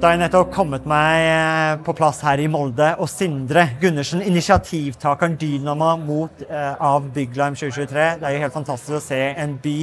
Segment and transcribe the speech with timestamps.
[0.00, 5.34] Da jeg nettopp kommet meg eh, på plass her i Molde, og Sindre Gundersen, initiativtakeren
[5.36, 8.06] Dynamo mot, eh, av Bygglarm 2023.
[8.16, 9.74] Det er jo helt fantastisk å se en by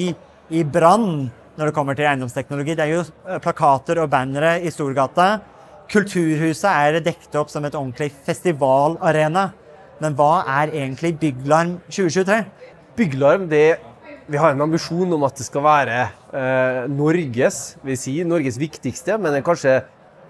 [0.58, 2.73] i brann når det kommer til eiendomsteknologi.
[2.80, 5.27] Det er jo eh, plakater og bannere i Storgata.
[5.94, 9.52] Kulturhuset er dekket opp som et ordentlig festivalarena.
[10.02, 10.31] Men hva
[10.63, 12.39] er egentlig Bygglarm 2023?
[12.97, 13.67] Bygglarm, det,
[14.25, 19.20] vi har en ambisjon om at det skal være eh, Norges vil si, Norges viktigste,
[19.22, 19.77] men kanskje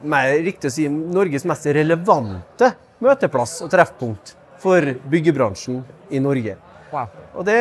[0.02, 2.72] mer riktig å si Norges mest relevante
[3.04, 5.84] møteplass og treffpunkt for byggebransjen
[6.14, 6.58] i Norge.
[6.92, 7.12] Wow.
[7.36, 7.60] Og det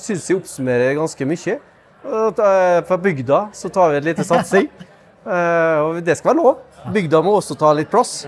[0.00, 1.60] syns jeg oppsummerer ganske mye.
[2.04, 2.50] Fra
[2.88, 4.68] For bygda så tar vi et lite satsing.
[5.24, 6.58] Eh, og det skal være lov.
[6.92, 8.26] Bygda må også ta litt plass.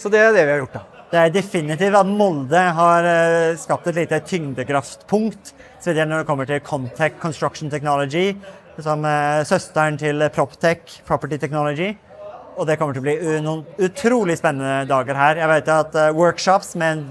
[0.00, 1.02] Så det er det vi har gjort, da.
[1.08, 6.48] Det er definitivt at Molde har eh, skapt et lite tyngdekraftpunkt spesielt når det kommer
[6.48, 8.32] til Contech Construction Technology,
[8.80, 11.90] som eh, søsteren til Proptech Property Technology.
[12.58, 15.38] Og det kommer til å bli noen utrolig spennende dager her.
[15.38, 17.06] Jeg vet at eh, workshops, men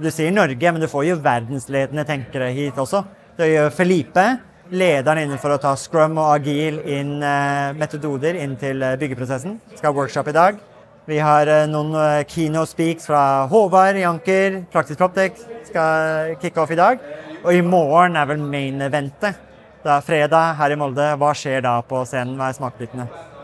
[0.00, 3.02] du sier Norge, men du får jo verdensledende tenkere hit også.
[3.36, 4.24] Det gjør Felipe,
[4.72, 9.58] lederen innenfor å ta scrum og agil inn eh, metoder inn til eh, byggeprosessen.
[9.74, 10.58] Skal ha workshop i dag.
[11.06, 16.80] Vi har noen eh, keynote speaks fra Håvard Janker, Praktisk Proptech, skal kicke off i
[16.80, 17.04] dag.
[17.44, 19.44] Og i morgen er vel main eventet.
[19.84, 21.12] Det er fredag her i Molde.
[21.20, 22.34] Hva skjer da på scenen?
[22.40, 23.35] Hva er smakebitene?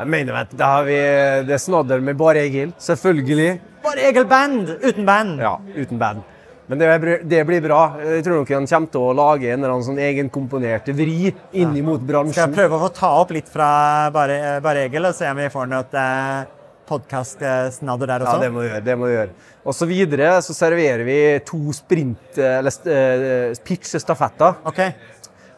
[0.00, 0.96] Jeg mener, vet, da har vi
[1.48, 2.70] det er snadder med bare Egil.
[2.80, 3.50] Selvfølgelig.
[3.84, 4.70] Bare Egil Band!
[4.80, 5.40] Uten band!
[5.44, 6.22] Ja, uten band.
[6.70, 6.86] Men det,
[7.26, 7.80] det blir bra.
[7.98, 11.72] Jeg tror nok han kommer til å lage en eller annen sånn egenkomponert vri inn
[11.84, 12.36] mot bransjen.
[12.36, 13.70] Skal jeg prøve å få ta opp litt fra
[14.14, 16.44] Bare, bare Egil, og se om vi får noe eh,
[16.90, 18.42] podkast-snadder der Ja, også?
[18.44, 18.84] det må vi gjøre.
[18.86, 19.34] det må vi gjøre.
[19.66, 24.62] Og så videre så serverer vi to sprint- eller eh, pitch-stafetter.
[24.70, 24.80] OK.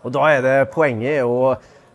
[0.02, 1.52] Og da er det poenget å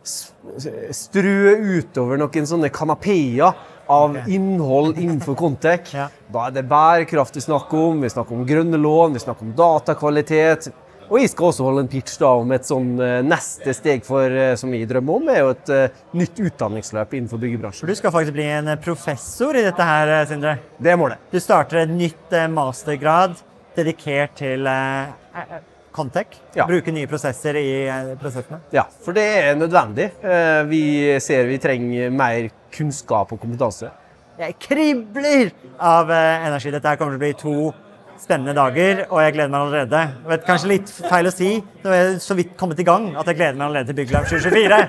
[0.07, 3.53] strø utover noen sånne kanapeer
[3.88, 4.34] av okay.
[4.35, 5.94] innhold innenfor Contec.
[5.95, 6.09] Ja.
[6.34, 9.56] Da er det bærekraft vi snakker om, vi snakker om grønne lån, vi snakker om
[9.57, 10.69] datakvalitet.
[11.07, 14.28] Og jeg skal også holde en pitch da om et sånn eh, neste steg for,
[14.28, 17.88] eh, som vi drømmer om, er jo et uh, nytt utdanningsløp innenfor byggebransjen.
[17.88, 20.57] du skal faktisk bli en professor i dette her, Sindre.
[20.75, 21.24] Det er målet.
[21.31, 23.39] Du starter et nytt mastergrad
[23.78, 25.57] dedikert til eh,
[25.97, 26.38] Contech.
[26.56, 26.68] Ja.
[26.69, 28.59] Bruke nye prosesser i eh, prosessene.
[28.75, 30.12] Ja, for det er nødvendig.
[30.22, 30.81] Eh, Vi
[31.24, 32.47] ser vi trenger mer
[32.78, 33.90] kunnskap og kompetanse.
[34.38, 35.50] Jeg kribler
[35.81, 36.69] av eh, energi.
[36.75, 37.74] Dette her kommer til å bli to
[38.22, 40.00] spennende dager, og jeg gleder meg allerede.
[40.24, 41.50] Jeg vet, kanskje litt feil å si
[41.84, 44.25] når jeg er så vidt kommet i gang, at jeg gleder meg allerede til Bygglarm
[44.30, 44.80] 2024.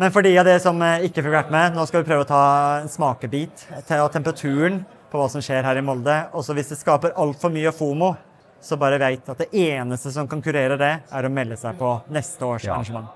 [0.00, 2.28] Men for de av dere som ikke fikk vært med, nå skal vi prøve å
[2.30, 2.44] ta
[2.80, 4.78] en smakebit av temperaturen
[5.12, 6.14] på hva som skjer her i Molde.
[6.32, 8.14] Også hvis det skaper altfor mye FOMO,
[8.60, 11.94] så bare veit at det eneste som kan kurere det, er å melde seg på
[12.12, 12.74] neste års Ja.
[12.74, 13.08] arrangement.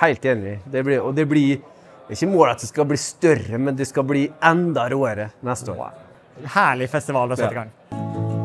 [0.00, 0.58] Helt enig.
[0.70, 1.58] Det blir, og det blir
[2.08, 5.26] det er ikke målet at det skal bli større, men det skal bli enda råere
[5.44, 5.90] neste år.
[6.54, 7.70] Herlig festival å sette i gang.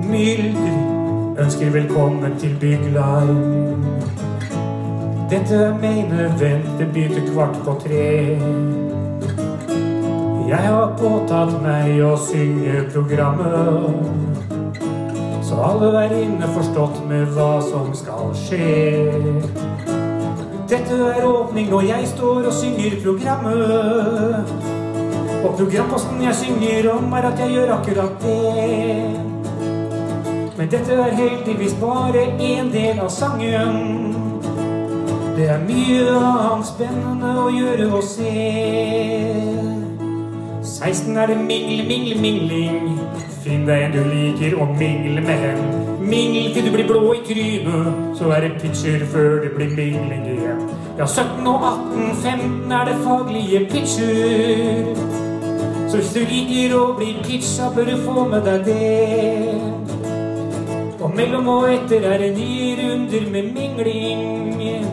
[0.03, 3.39] Mylder ønsker velkommen til Bygglarm.
[5.31, 8.03] Dette er main event, det begynte kvart på tre.
[10.49, 14.32] Jeg har påtatt meg å synge programmet.
[15.53, 18.69] Så alle er innforstått med hva som skal skje.
[20.71, 24.49] Dette er åpning når jeg står og synger programmet.
[25.43, 29.11] Og programposten jeg synger om, er at jeg gjør akkurat det.
[30.57, 33.77] Men dette er heldigvis bare en del av sangen.
[35.37, 38.33] Det er mye annet spennende å gjøre og se.
[40.63, 43.31] 16 er det mingle, mingle, mingling.
[43.43, 45.57] Finn deg en du liker og mingle med hen.
[45.99, 50.23] Mingle, til du blir blå i trynet, så er det pitcher før det blir mingling
[50.31, 50.61] igjen.
[50.97, 54.95] Ja, 17 og 18, 15 er det faglige pitcher.
[55.89, 59.59] Så hvis du liker å bli pitcha, bør du få med deg det.
[61.03, 64.87] Og mellom og etter er det nye runder med mingling.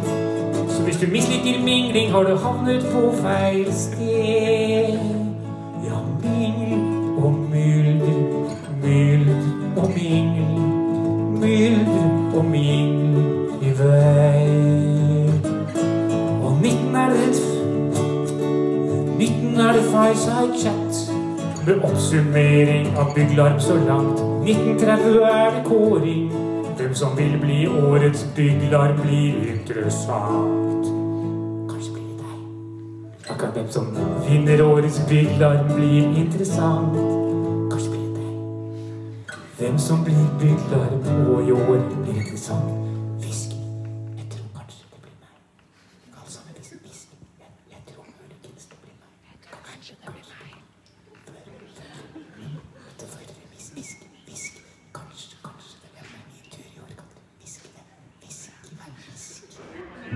[0.75, 5.20] Så hvis du misliker mingling, har du havnet på feil sted.
[19.61, 21.11] Er det 19 det fireside chat.
[21.67, 24.21] med oppsummering av bygglarm så langt.
[24.49, 26.33] 1930 er det kåring.
[26.77, 30.87] Hvem som vil bli årets bygglarm, blir interessant.
[31.69, 33.31] Kanskje blir det deg.
[33.31, 33.87] Akkurat hvem som
[34.29, 36.97] vinner årets bygglarm, blir interessant.
[37.71, 39.37] Kanskje blir det deg.
[39.59, 42.80] Hvem som blir bygglarm på i år, blir interessant.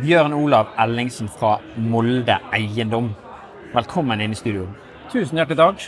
[0.04, 3.06] Bjørn Olav Ellingsen fra Molde Eiendom.
[3.72, 4.66] Velkommen inn i studio.
[5.08, 5.84] Tusen hjertelig takk.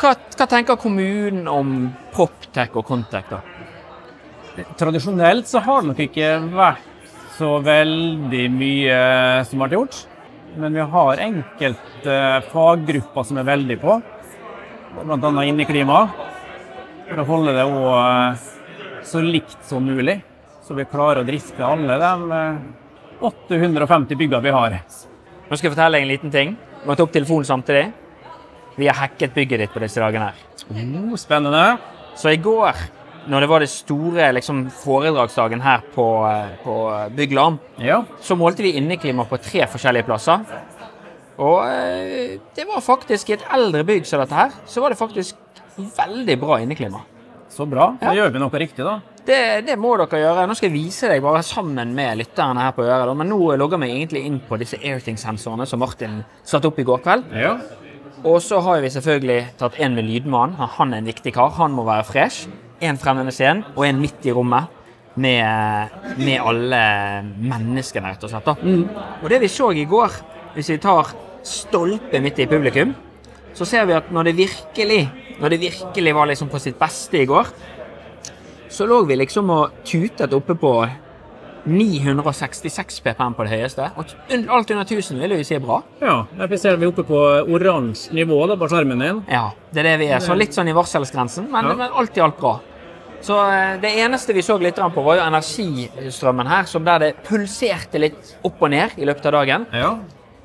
[0.00, 1.68] Hva, hva tenker kommunen om
[2.14, 3.38] Proptech og Contech, da?
[4.80, 8.96] Tradisjonelt så har det nok ikke vært så veldig mye
[9.46, 9.98] som har vært gjort.
[10.56, 12.16] Men vi har enkelte
[12.48, 13.98] faggrupper som er veldig på,
[14.96, 15.30] bl.a.
[15.44, 16.00] inneklima.
[17.12, 20.16] For å holde det også så likt som mulig,
[20.66, 22.58] så vi klarer å drifte alle de eh,
[23.20, 24.70] 850 bygger vi har.
[25.48, 26.56] Nå skal jeg fortelle deg en liten ting.
[26.82, 27.86] Du må ta opp telefonen samtidig.
[28.76, 30.30] Vi har hacket bygget ditt på disse dagene.
[30.32, 30.44] her.
[31.10, 31.78] Oh, spennende.
[32.16, 32.76] Så i går,
[33.28, 36.76] når det var det store liksom, foredragsdagen her på, eh, på
[37.16, 38.02] Bygglarm, Ja.
[38.20, 40.44] så målte vi inneklima på tre forskjellige plasser.
[41.38, 44.98] Og eh, det var faktisk i et eldre bygg som dette her, så var det
[44.98, 45.36] faktisk
[45.76, 47.00] veldig bra inneklima.
[47.56, 47.94] Så bra.
[48.00, 48.24] Da Ja.
[48.26, 48.98] gjør vi noe riktig, da.
[49.26, 50.44] Det, det må dere gjøre.
[50.46, 53.16] Nå skal jeg vise deg bare sammen med lytterne her på øret.
[53.16, 57.00] Men nå logger vi egentlig inn på disse Airthing-sensorene som Martin satte opp i går
[57.02, 57.24] kveld.
[57.34, 57.56] Ja.
[58.24, 60.54] Og så har vi selvfølgelig tatt en med lydmann.
[60.76, 61.50] Han er en viktig kar.
[61.58, 62.46] Han må være fresh.
[62.80, 64.68] En fremme ved scenen, og en midt i rommet.
[65.16, 65.88] Med,
[66.20, 66.80] med alle
[67.40, 68.44] menneskene, rett og slett.
[68.44, 68.54] da.
[69.22, 70.12] Og det vi så i går,
[70.54, 71.08] hvis vi tar
[71.42, 72.92] stolpe midt i publikum,
[73.56, 74.98] så ser vi at når det virkelig,
[75.40, 77.50] når det virkelig var liksom på sitt beste i går,
[78.72, 80.72] så lå vi liksom og tutet oppe på
[81.66, 83.88] 966 ppm på det høyeste.
[83.98, 84.12] Og
[84.54, 85.80] alt under 1000 vil jeg jo si er bra.
[86.00, 86.16] ja.
[86.38, 87.18] Jeg ser vi er oppe på
[87.56, 89.22] oransje nivå da, på skjermen din.
[89.30, 90.22] Ja, det er det vi er.
[90.22, 91.74] Så litt sånn i varselsgrensen, men, Ja.
[91.74, 92.60] men alt i alt bra.
[93.26, 97.14] Så eh, det eneste vi så litt på, var jo energistrømmen her, som der det
[97.26, 99.66] pulserte litt opp og ned i løpet av dagen.
[99.72, 99.96] Ja.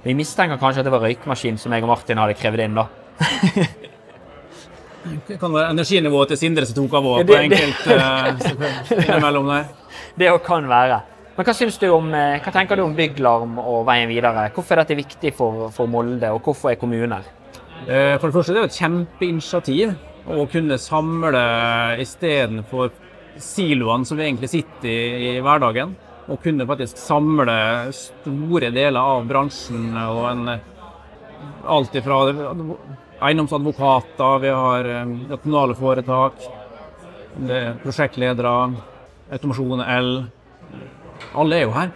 [0.03, 2.87] Vi mistenker kanskje at det var røykmaskin som jeg og Martin hadde krevd inn, da.
[5.27, 9.71] Det kan være energinivået til Sindre som tok av òg, på enkelt uh, innimellom der.
[10.19, 11.01] Det òg kan være.
[11.37, 14.49] Men hva du om, eh, hva tenker du om bygglarm og veien videre?
[14.53, 17.23] Hvorfor er dette viktig for, for Molde, og hvorfor er kommuner?
[17.87, 19.95] Eh, For det første det er det et kjempeinitiativ
[20.29, 21.43] å kunne samle
[22.03, 22.91] istedenfor
[23.41, 25.95] siloene som vi egentlig sitter i i hverdagen.
[26.29, 27.55] Å kunne faktisk samle
[27.95, 30.59] store deler av bransjen og en
[31.65, 32.19] alt ifra
[33.21, 36.45] eiendomsadvokater, vi har eh, kommunale foretak,
[37.37, 38.53] det er prosjektledere,
[39.31, 40.13] automasjon L.
[41.39, 41.91] Alle er jo her.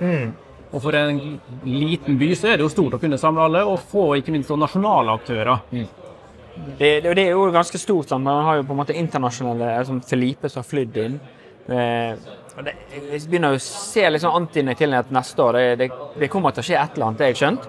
[0.75, 1.19] Og for en
[1.63, 4.51] liten by så er det jo stort å kunne samle alle, og få ikke minst
[4.51, 5.53] nasjonale aktører.
[5.75, 8.09] Det, det, det er jo ganske stort.
[8.09, 8.23] Sant?
[8.23, 11.17] Man har jo på en måte internasjonale som Felipe som har flydd inn.
[11.65, 12.15] Eh,
[12.55, 15.89] og det, jeg begynner å se liksom antydninger til at neste år det, det,
[16.21, 17.67] det kommer til å skje et eller annet, det har jeg skjønt.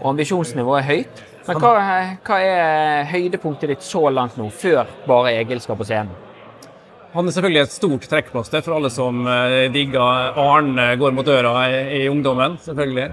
[0.00, 1.24] Og ambisjonsnivået er høyt.
[1.44, 1.72] Men hva,
[2.24, 6.14] hva er høydepunktet ditt så langt nå, før bare Egil skal på scenen?
[7.14, 11.52] Han er selvfølgelig et stort trekkplaster for alle som eh, digger Arne går mot døra
[11.70, 13.12] i, i ungdommen, selvfølgelig.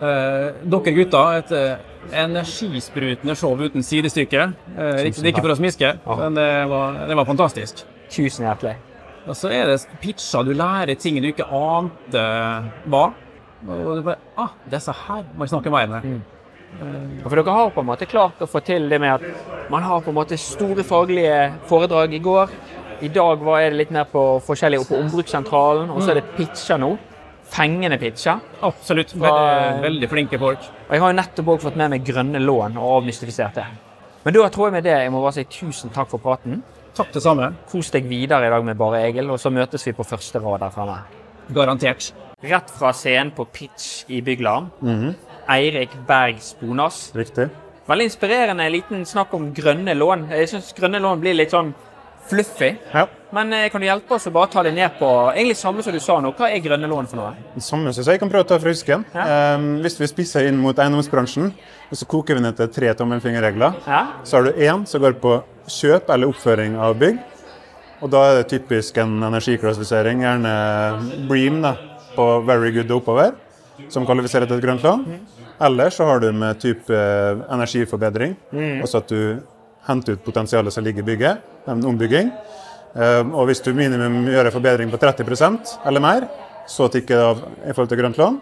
[0.00, 1.82] Eh, dere gutter, et eh,
[2.22, 4.46] energisprutende show uten sidestykke.
[4.78, 7.84] Eh, ikke, ikke for å smiske, men det var, det var fantastisk.
[8.14, 8.78] Tusen hjertelig.
[9.24, 12.24] Og så er det pitcher, du lærer ting du ikke ante
[12.92, 13.14] var.
[13.64, 16.08] Og du bare Ah, disse her må jeg snakke mer med.
[17.22, 20.02] For dere har på en måte klart å få til det med at man har
[20.04, 21.38] på en måte store faglige
[21.70, 22.52] foredrag i går.
[23.04, 26.80] I dag var det litt mer på forskjellige på ombrukssentralen, og så er det pitcher
[26.80, 26.94] nå.
[27.54, 28.40] Fengende pitcher.
[28.64, 29.12] Absolutt.
[29.20, 30.68] Veldig, veldig flinke folk.
[30.88, 33.66] Og jeg har jo nettopp også fått med meg grønne lån og avmystifisert det.
[34.24, 36.62] Men da tror jeg med det jeg må bare si tusen takk for praten.
[36.96, 37.50] Takk det samme.
[37.68, 40.62] Kos deg videre i dag med Bare Egil, og så møtes vi på første rad
[40.62, 41.00] der framme.
[41.52, 42.12] Garantert.
[42.44, 44.70] Rett fra scenen på pitch i Bygglarm.
[45.48, 47.10] Eirik Berg Sponas.
[47.14, 47.48] Riktig.
[47.88, 50.28] Veldig inspirerende liten snakk om grønne lån.
[50.32, 51.74] Jeg syns grønne lån blir litt sånn
[52.24, 52.70] fluffy.
[52.94, 53.02] Ja.
[53.36, 55.92] Men eh, kan du hjelpe oss å bare ta det ned på egentlig samme som
[55.92, 56.30] du sa nå?
[56.38, 57.34] Hva er grønne lån for noe?
[57.52, 59.04] Det samme synes jeg kan prøve å ta fra husken.
[59.12, 61.50] Ehm, hvis vi spisser inn mot eiendomsbransjen,
[61.90, 64.00] og så koker vi ned til tre tommelfingerregler, Ja?
[64.24, 65.36] så har du én som går på
[65.68, 67.18] kjøp eller oppføring av bygg.
[68.00, 71.76] Og da er det typisk en energiklassifisering, gjerne Bream da,
[72.16, 73.34] på very good oppover,
[73.88, 75.04] som kvalifiserer til et grønt lån.
[75.60, 76.94] Eller så har du med type
[77.50, 78.34] energiforbedring,
[78.82, 79.20] altså at du
[79.86, 82.32] henter ut potensialet som ligger i bygget, en ombygging.
[82.94, 86.26] Eh, og hvis du minimum gjør en forbedring på 30% eller mer,
[86.70, 88.36] så tikker det av i forhold til grønt lån.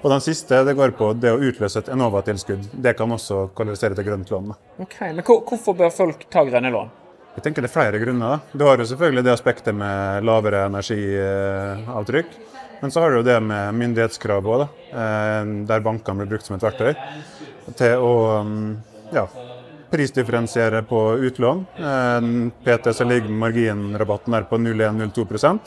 [0.00, 2.70] Og den siste det går på det å utløse et Enova-tilskudd.
[2.72, 4.54] Det kan også kvalifisere til grønt lån.
[4.80, 6.88] Ok, Men hvorfor bør folk ta grønne lån?
[7.36, 8.40] Jeg tenker det er flere grunner.
[8.52, 12.32] Du har jo selvfølgelig det aspektet med lavere energiavtrykk.
[12.80, 14.66] Men så har du det med myndighetskrav òg,
[15.68, 16.94] der bankene blir brukt som et verktøy
[17.76, 18.14] til å
[18.46, 18.70] mm,
[19.14, 19.26] ja,
[19.90, 21.66] prisdifferensiere på utlån.
[21.76, 22.20] Eh,
[22.64, 25.58] PT så ligger marginrabatten der på 0,1-0,2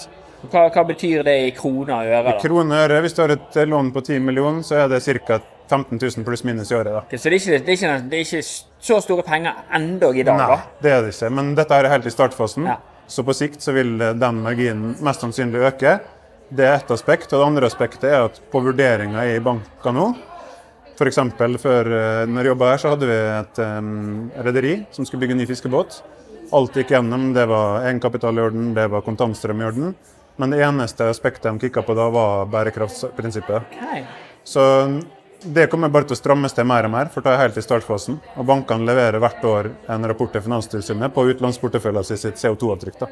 [0.51, 2.23] Hva, hva betyr det i kroner og øre?
[2.27, 2.37] da?
[2.41, 5.39] Kroner og øre, hvis du har et lån på 10 millioner, så er det ca.
[5.69, 6.91] 15 000 pluss minus i året.
[6.91, 7.01] da.
[7.05, 8.41] Ok, Så det er, ikke, det, er ikke, det er ikke
[8.83, 10.57] så store penger enda i dag, da?
[10.83, 11.29] det er det ikke.
[11.31, 12.67] Men dette er helt i startfasen.
[12.67, 12.75] Ja.
[13.07, 15.97] Så på sikt så vil den marginen mest sannsynlig øke.
[16.53, 17.31] Det er ett aspekt.
[17.33, 20.11] Og det andre aspektet er at på vurderinga i banka nå
[20.93, 21.17] F.eks.
[21.61, 25.39] før eh, når jeg jobba her, så hadde vi et um, rederi som skulle bygge
[25.39, 26.03] ny fiskebåt.
[26.53, 27.31] Alt gikk gjennom.
[27.33, 29.95] Det var egenkapital i orden, det var kontantstrøm i orden.
[30.37, 33.73] Men det eneste aspektet de kikka på da, var bærekraftsprinsippet.
[33.73, 34.05] Okay.
[34.45, 34.63] Så
[35.43, 37.65] det kommer bare til å strammes til mer og mer, for det er helt i
[37.65, 38.19] startfasen.
[38.37, 43.07] Og bankene leverer hvert år en rapport til Finanstilsynet på utlånsporteføljen sitt CO2-avtrykk.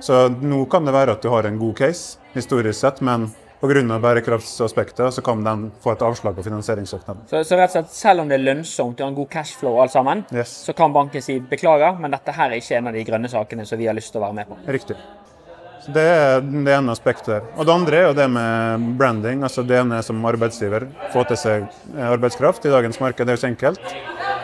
[0.00, 3.28] Så nå kan det være at du har en god case, historisk sett, men
[3.60, 3.98] pga.
[3.98, 7.24] bærekraftsaspektet så kan den få et avslag på finansieringssøknaden.
[7.26, 9.72] Så, så rett og slett, selv om det er lønnsomt og har en god cashflow,
[9.74, 10.52] og alt sammen, Yes.
[10.68, 13.66] så kan banken si beklager, men dette her er ikke en av de grønne sakene
[13.66, 14.60] som vi har lyst til å være med på.
[14.68, 14.96] Riktig.
[15.82, 17.26] Så Det er det ene aspektet.
[17.26, 17.42] der.
[17.56, 19.42] Og det andre er jo det med branding.
[19.42, 22.64] altså Det ene som arbeidsgiver få til seg arbeidskraft.
[22.66, 23.78] I dagens marked det er jo så enkelt.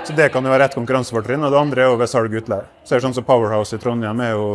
[0.04, 1.44] Så Det kan jo være ett konkurransefortrinn.
[1.44, 2.66] Og det andre er jo ved salg utleie.
[2.84, 4.49] Så er det sånn som Powerhouse i Trondheim er jo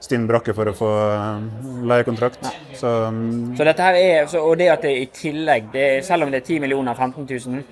[0.00, 1.42] stinn brakke for å få eh,
[1.90, 2.40] leiekontrakt.
[2.76, 6.26] Så mm, Så dette her er, så, Og det at det i tillegg, det selv
[6.26, 7.62] om det er 10 millioner, 15 000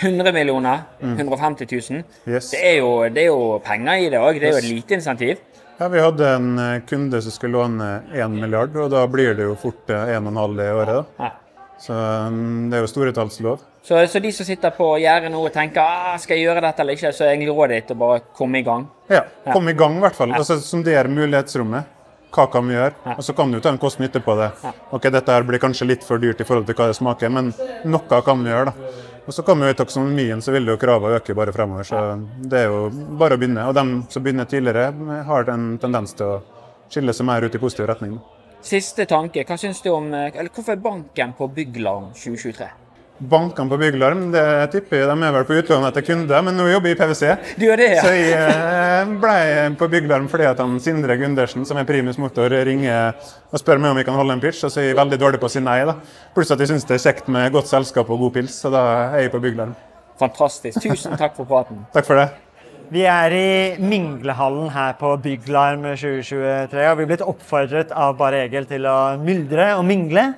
[0.00, 2.02] 100 millioner, 150 000.
[2.26, 2.50] yes.
[2.54, 4.38] Det er jo, det er jo penger i det òg.
[4.40, 5.42] Det er jo et lite insentiv.
[5.80, 9.44] Ja, Vi hadde en eh, kunde som skulle låne 1 milliard, og da blir det
[9.46, 11.10] jo fort eh, 1,5 i året.
[11.18, 11.30] da.
[11.80, 11.92] Så
[12.32, 13.62] mm, det er jo storetallslov.
[13.82, 16.82] Så, så de som sitter på gjerdet nå og tenker ah, skal jeg gjøre dette
[16.84, 18.84] eller ikke, så er egentlig rådet ditt å bare komme i gang.
[19.08, 20.34] Ja, komme i gang i hvert fall.
[20.36, 21.96] Altså, sondere mulighetsrommet.
[22.30, 22.94] Hva kan vi gjøre?
[23.16, 24.50] Og så kan du ta en kost-nytte på det.
[24.94, 27.50] Ok, dette her blir kanskje litt for dyrt i forhold til hva det smaker, men
[27.90, 28.92] noe kan vi gjøre, da.
[29.26, 31.86] Og så kommer jo i taksonomien, så vil jo kravene øke bare fremover.
[31.86, 31.98] Så
[32.50, 32.84] det er jo
[33.18, 33.66] bare å begynne.
[33.70, 34.90] Og de som begynner tidligere,
[35.26, 36.38] har en tendens til å
[36.90, 38.16] skille seg mer ut i positiv retning.
[38.62, 39.44] Siste tanke.
[39.46, 42.66] Hva syns du om eh, Eller hvorfor er banken på Bygglarm 2023?
[43.20, 46.88] Bankene på Bygglarm, det tipper de er vel på utlån etter kunder, men nå jobber
[46.88, 47.52] jeg i PwC.
[47.60, 48.04] Du gjør det, ja?
[48.06, 49.34] Så jeg eh, ble
[49.76, 53.12] på Bygglarm fordi at han Sindre Gundersen, som er primus motor, ringer
[53.52, 55.42] og spør meg om vi kan holde en pitch, og så er jeg veldig dårlig
[55.42, 55.82] på å si nei.
[55.84, 55.98] da.
[56.32, 58.86] Pluss at jeg syns det er kjekt med godt selskap og god pils, så da
[59.10, 59.76] er jeg på Bygglarm.
[60.20, 60.80] Fantastisk.
[60.80, 61.84] Tusen takk for praten.
[61.96, 62.30] Takk for det.
[62.90, 63.48] Vi er i
[63.78, 69.00] Minglehallen her på Bygglarm 2023, og vi er blitt oppfordret av Bare Egil til å
[69.20, 70.32] myldre og mingle.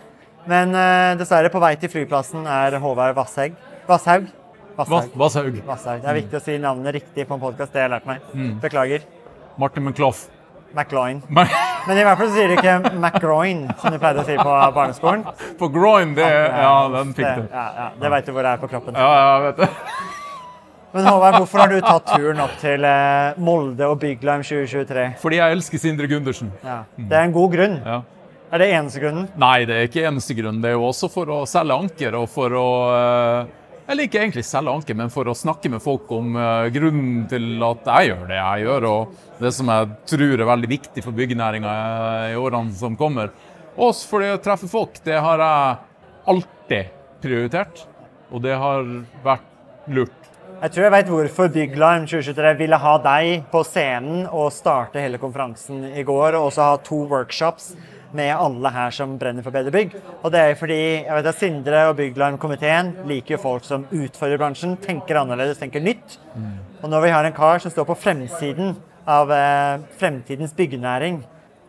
[0.50, 3.58] Men uh, dessverre, på vei til flyplassen er Håvard Vasshaug.
[3.86, 4.28] Vasshaug?
[4.76, 5.58] Vasshaug.
[6.02, 8.30] Det er viktig å si navnet riktig på en podkast, det har jeg lært meg.
[8.34, 8.54] Mm.
[8.62, 9.04] Beklager.
[9.60, 10.24] Martin McClough.
[10.72, 11.22] McLoin.
[11.86, 14.54] Men i hvert fall så sier du ikke McGroin, som du pleide å si på
[14.76, 15.24] barneskolen.
[15.60, 17.52] På groin, det Ja, den fikk Det, du.
[17.52, 18.96] ja, ja, det vet du hvor det er på kroppen.
[18.96, 19.66] Ja, ja, vet du.
[20.92, 25.04] Men Håvard, hvorfor har du tatt turen opp til eh, Molde og Bygglarm 2023?
[25.22, 26.50] Fordi jeg elsker Sindre Gundersen.
[26.64, 26.82] Ja.
[26.96, 27.78] Det er en god grunn.
[27.80, 28.00] Ja.
[28.52, 29.28] Er det eneste grunnen?
[29.40, 30.58] Nei, det er ikke eneste grunn.
[30.60, 33.52] Det er jo også for å selge anker og for å eh,
[33.88, 37.64] Eller ikke egentlig selge anker, men for å snakke med folk om eh, grunnen til
[37.64, 41.16] at jeg gjør det jeg gjør, og det som jeg tror er veldig viktig for
[41.16, 41.72] byggenæringa
[42.34, 43.32] i årene som kommer.
[43.72, 45.80] Også fordi å treffe folk, det har jeg
[46.34, 46.92] alltid
[47.24, 47.86] prioritert.
[48.32, 48.84] Og det har
[49.24, 50.28] vært lurt.
[50.62, 55.18] Jeg tror jeg vet hvorfor Bygglarm 2023 ville ha deg på scenen og starte hele
[55.18, 57.72] konferansen i går, og også ha to workshops
[58.16, 59.96] med alle her som brenner for bedre bygg.
[60.22, 64.40] Og det er fordi jeg vet at Sindre og Bygglarm-komiteen liker jo folk som utfordrer
[64.40, 66.18] bransjen, tenker annerledes, tenker nytt.
[66.82, 68.76] Og når vi har en kar som står på fremsiden
[69.08, 71.22] av eh, fremtidens byggenæring,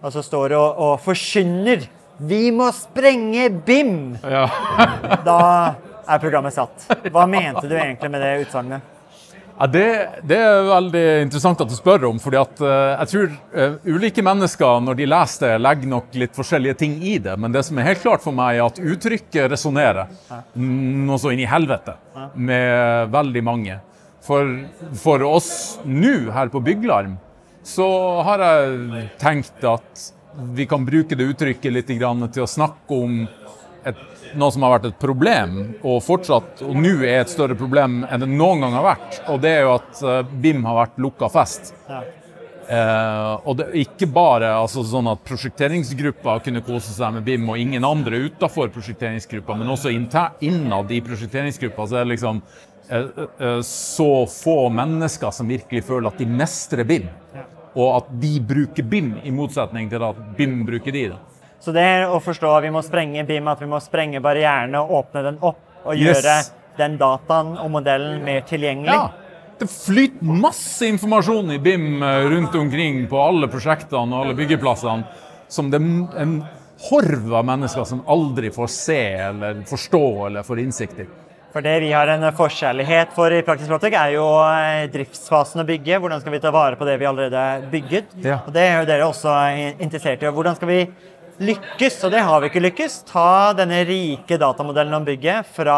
[0.04, 1.88] og så står og, og forkynner
[2.24, 4.14] vi må sprenge BIM!
[4.22, 4.46] Ja.
[5.26, 5.40] Da
[6.06, 6.86] er programmet satt.
[7.10, 8.93] Hva mente du egentlig med det utsagnet?
[9.54, 9.88] Ja, det,
[10.26, 12.70] det er veldig interessant at du spør om, fordi at uh,
[13.04, 17.20] jeg tror uh, ulike mennesker når de leser det, legger nok litt forskjellige ting i
[17.22, 17.36] det.
[17.40, 20.10] Men det som er helt klart for meg, er at uttrykket resonnerer
[20.58, 21.96] noe så inn i helvete
[22.34, 23.78] med veldig mange.
[24.24, 24.50] For,
[24.98, 25.52] for oss
[25.84, 27.18] nå her på Bygglarm,
[27.64, 27.86] så
[28.26, 30.10] har jeg tenkt at
[30.56, 33.24] vi kan bruke det uttrykket litt grann til å snakke om
[33.90, 34.02] et,
[34.40, 38.26] noe som har vært et problem, og fortsatt, og nå er et større problem enn
[38.26, 39.22] det noen gang har vært.
[39.34, 41.74] Og det er jo at eh, BIM har vært lukka fest.
[42.64, 47.50] Eh, og det er ikke bare altså, sånn at prosjekteringsgruppa kunne kose seg med BIM,
[47.52, 52.40] og ingen andre utafor prosjekteringsgruppa, men også innad i prosjekteringsgruppa så er det liksom
[52.88, 57.12] eh, eh, så få mennesker som virkelig føler at de mestrer BIM.
[57.74, 61.08] Og at de bruker BIM, i motsetning til at BIM bruker de.
[61.16, 61.22] Da.
[61.64, 64.92] Så det å forstå at vi må sprenge BIM, at vi må sprenge barrierene og
[65.00, 65.62] åpne den opp.
[65.86, 66.20] Og Yes.
[66.24, 66.36] gjøre
[66.78, 68.92] den dataen og modellen mer tilgjengelig.
[68.92, 69.10] Ja.
[69.60, 75.06] Det flyter masse informasjon i BIM eh, rundt omkring på alle prosjektene og alle byggeplassene
[75.48, 76.38] som det er en
[76.90, 81.06] horv av mennesker som aldri får se eller forstå eller får innsikt i.
[81.54, 85.68] For det vi har en forkjærlighet for i Praktisk Proptech, er jo eh, driftsfasen å
[85.68, 86.00] bygge.
[86.02, 88.16] Hvordan skal vi ta vare på det vi allerede har bygget?
[88.26, 88.40] Ja.
[88.48, 89.36] Og det er jo dere også
[89.78, 90.32] interessert i.
[90.34, 90.80] Hvordan skal vi
[91.48, 92.00] lykkes?
[92.08, 93.02] Og det har vi ikke lykkes.
[93.10, 95.78] Ta denne rike datamodellen om bygget fra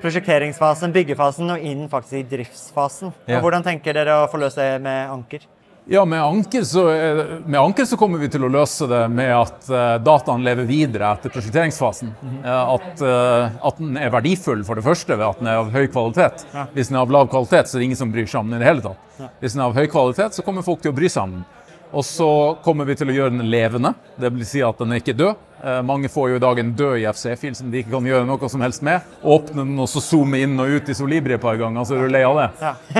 [0.00, 3.14] prosjekteringsfasen, byggefasen og inn faktisk i driftsfasen.
[3.26, 3.38] Ja.
[3.38, 5.44] Og Hvordan tenker dere å få løst det med Anker?
[5.90, 9.30] Ja, med Anker, så, er- med Anker så kommer vi til å løse det med
[9.34, 12.12] at uh, dataen lever videre etter prosjekteringsfasen.
[12.44, 15.72] Uh, at, uh, at den er verdifull, for det første, ved at den er av
[15.74, 16.44] høy kvalitet.
[16.76, 18.60] Hvis den er av lav kvalitet, så er det ingen som bryr seg om den
[18.60, 19.32] i det hele tatt.
[19.40, 21.48] Hvis den er av høy kvalitet, så kommer folk til å bry seg om den.
[21.92, 22.26] Og så
[22.62, 25.38] kommer vi til å gjøre den levende, det vil si at den er ikke død.
[25.60, 28.48] Eh, mange får jo i dag en død IFC-fil som de ikke kan gjøre noe
[28.52, 29.02] som helst med.
[29.26, 32.06] Åpne den og så zoome inn og ut i Solibri et par ganger, så er
[32.06, 32.50] du lei av det.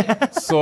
[0.51, 0.61] Så,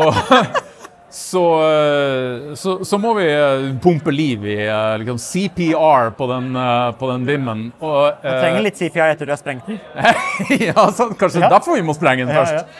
[1.10, 4.58] så, eh, så, så må vi eh, pumpe liv i
[5.00, 6.50] liksom CPR på den,
[7.00, 7.62] på den Vimmen.
[7.80, 9.80] Og, Du trenger litt CPR etter du har sprengt den.
[10.68, 11.48] ja, så kanskje Ja.
[11.56, 12.76] derfor vi må sprenge den Ja, først.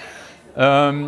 [0.59, 1.00] Um,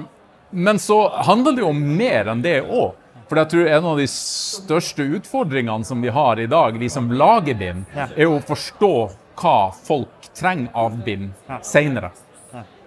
[0.51, 2.97] men så handler det jo om mer enn det òg.
[3.31, 7.07] For jeg tror en av de største utfordringene som vi har i dag, vi som
[7.15, 8.09] lager BIM, Ja.
[8.17, 8.95] er å forstå
[9.39, 11.31] hva folk trenger av BIM
[11.63, 12.11] senere.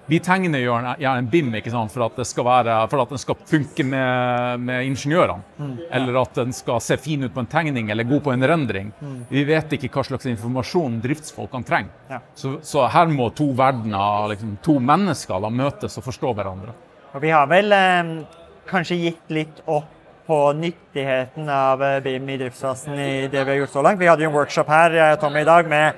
[0.05, 3.21] Vi tegner gjerne en BIM ikke sant, for at det skal, være, for at den
[3.21, 5.45] skal funke med, med ingeniørene.
[5.57, 5.77] Mm.
[5.95, 8.91] Eller at den skal se fin ut på en tegning eller god på en rendring.
[9.29, 11.95] Vi vet ikke hva slags informasjon driftsfolkene trenger.
[12.12, 12.19] Ja.
[12.36, 16.75] Så, så her må to verdener, liksom, to mennesker, da, møtes og forstå hverandre.
[17.15, 18.13] Og vi har vel eh,
[18.67, 19.88] kanskje gitt litt opp
[20.27, 23.99] på nyttigheten av eh, BIM i driftsfasen i det vi har gjort så langt.
[23.99, 25.93] Vi hadde jo en workshop her jeg og Tommy i dag med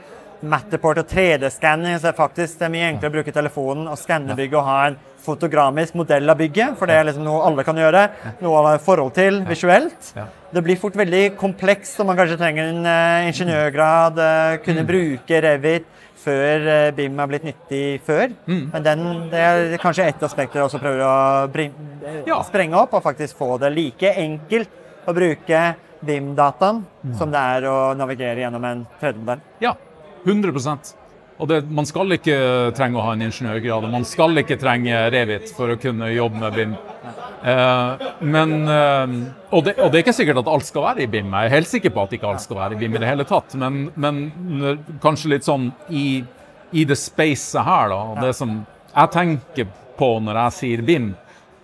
[0.46, 1.96] Matterport og 3D-skanning.
[1.98, 4.68] Så det er faktisk det er mye enklere å bruke telefonen og skanne bygget og
[4.68, 6.76] ha en fotogramisk modell av bygget.
[6.78, 8.04] For det er liksom noe alle kan gjøre.
[8.44, 10.12] Noe alle har forhold til visuelt.
[10.54, 14.20] Det blir fort veldig komplekst, og man kanskje trenger en eh, ingeniørgrad.
[14.22, 14.90] eh, kunne Mm.
[14.92, 15.86] bruke Revit
[16.26, 18.34] før eh, BIM har blitt nyttig før.
[18.50, 18.64] Mm.
[18.74, 21.72] Men den, det er kanskje ett aspekt dere også prøver å bring,
[22.04, 22.42] eh, Ja.
[22.44, 24.70] sprenge opp, og faktisk få det like enkelt
[25.08, 25.64] å bruke
[26.06, 27.18] BIM-dataen Mm.
[27.18, 29.42] som det er å navigere gjennom en 3D-modell.
[29.62, 29.76] Ja,
[30.26, 30.96] 100
[31.36, 32.36] Og det, man skal ikke
[32.78, 36.40] trenge å ha en ingeniørgrad, og man skal ikke trenge Revit for å kunne jobbe
[36.40, 36.76] med BIM.
[37.46, 39.16] Eh, men, eh,
[39.52, 41.34] og, det, og det er ikke sikkert at alt skal være i BIM.
[41.36, 43.28] Jeg er helt sikker på at ikke alt skal være i BIM i det hele
[43.28, 43.58] tatt.
[43.60, 44.22] Men, men
[45.04, 46.24] kanskje litt sånn i,
[46.72, 48.02] i det spacet her, da.
[48.24, 48.62] Det som
[48.96, 49.68] jeg tenker
[50.00, 51.10] på når jeg sier BIM,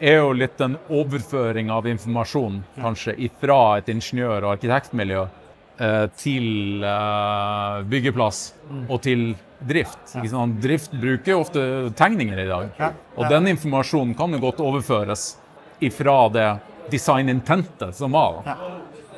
[0.01, 6.83] er jo litt en overføring av informasjon, kanskje, fra et ingeniør- og arkitektmiljø eh, til
[6.83, 8.41] eh, byggeplass
[8.87, 9.29] og til
[9.67, 9.99] drift.
[10.15, 10.57] Ikke sant?
[10.63, 11.63] Drift bruker ofte
[11.97, 12.71] tegninger i dag.
[13.17, 15.35] Og den informasjonen kan jo godt overføres
[15.81, 16.49] ifra det
[16.91, 18.41] design-intentet som var.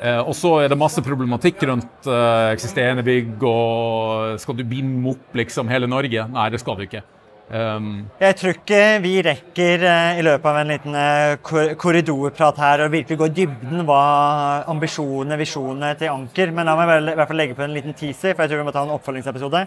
[0.03, 5.13] Eh, og så er det masse problematikk rundt eh, eksisterende bygg, og skal du binde
[5.13, 6.25] opp liksom hele Norge?
[6.33, 7.03] Nei, det skal du ikke.
[7.51, 12.85] Um, Jeg tror ikke vi rekker eh, i løpet av en liten eh, korridorprat her
[12.85, 13.99] å virkelig gå i dybden hva
[14.71, 16.53] ambisjonene, visjonene til Anker.
[16.55, 18.63] Men la meg vel, i hvert fall legge på en liten teaser, for jeg tror
[18.63, 19.65] vi må ta en oppfølgingsepisode.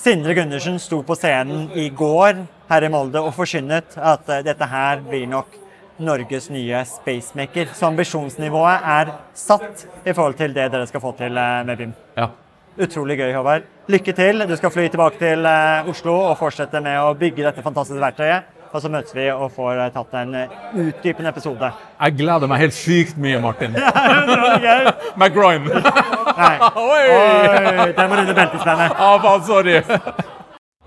[0.00, 4.70] Sindre Gundersen sto på scenen i går her i Molde og forkynnet at eh, dette
[4.72, 5.58] her blir nok
[6.00, 7.74] Norges nye spacemaker.
[7.76, 11.98] Så ambisjonsnivået er satt i forhold til det dere skal få til med BIM.
[12.16, 12.32] ja.
[12.80, 13.64] Utrolig gøy, Håvard.
[13.90, 14.44] Lykke til.
[14.46, 18.56] Du skal fly tilbake til eh, Oslo og fortsette med å bygge dette fantastiske verktøyet.
[18.70, 21.70] Og så møtes vi og får eh, tatt en eh, utdypende episode.
[21.96, 23.74] Jeg gleder meg helt sykt mye, Martin.
[25.20, 25.66] McGroin.
[26.42, 26.52] Nei.
[26.68, 27.00] Oi!
[27.16, 28.94] Oi, den var under beltespennet.
[28.94, 29.80] Ah, faen, sorry.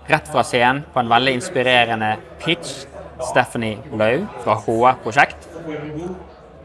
[0.08, 2.86] Rett fra scenen på en veldig inspirerende pitch.
[3.24, 5.44] Stephanie Lau fra HR Prosjekt.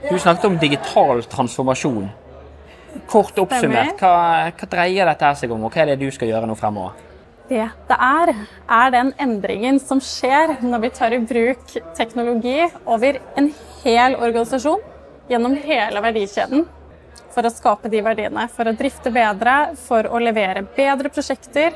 [0.09, 2.07] Du snakket om digital transformasjon.
[3.09, 6.49] Kort oppsummert, hva, hva dreier dette seg om, og hva er det du skal gjøre
[6.49, 6.97] nå fremover?
[7.49, 8.31] Det det er,
[8.69, 13.49] er den endringen som skjer når vi tar i bruk teknologi over en
[13.81, 14.83] hel organisasjon,
[15.29, 16.67] gjennom hele verdikjeden,
[17.33, 18.45] for å skape de verdiene.
[18.53, 21.73] For å drifte bedre, for å levere bedre prosjekter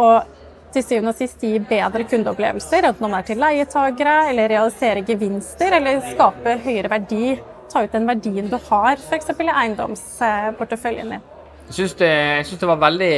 [0.00, 0.36] Og
[0.70, 5.02] til syvende og sist gi bedre kundeopplevelser, enten om det er til leietagere, eller realisere
[5.02, 7.24] gevinster, eller skape høyere verdi.
[7.70, 9.30] Ta ut den verdien du har, f.eks.
[9.30, 11.28] i eiendomsporteføljen din.
[11.70, 13.14] Jeg syns det, det var veldig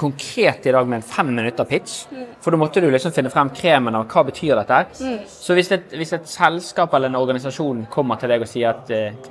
[0.00, 2.06] konkret i dag med en fem minutter pitch.
[2.40, 5.18] For da måtte du liksom finne frem kremen av hva betyr dette Mm.
[5.28, 8.88] Så hvis et, hvis et selskap eller en organisasjon kommer til deg og sier at
[8.88, 9.28] uh,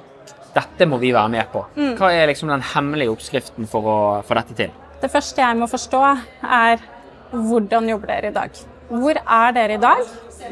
[0.54, 1.64] dette må vi være med på,
[1.98, 3.98] hva er liksom den hemmelige oppskriften for å
[4.28, 4.78] få dette til?
[5.02, 6.04] Det første jeg må forstå,
[6.46, 6.86] er
[7.32, 8.62] hvordan jobber dere i dag?
[8.92, 10.06] Hvor er dere i dag?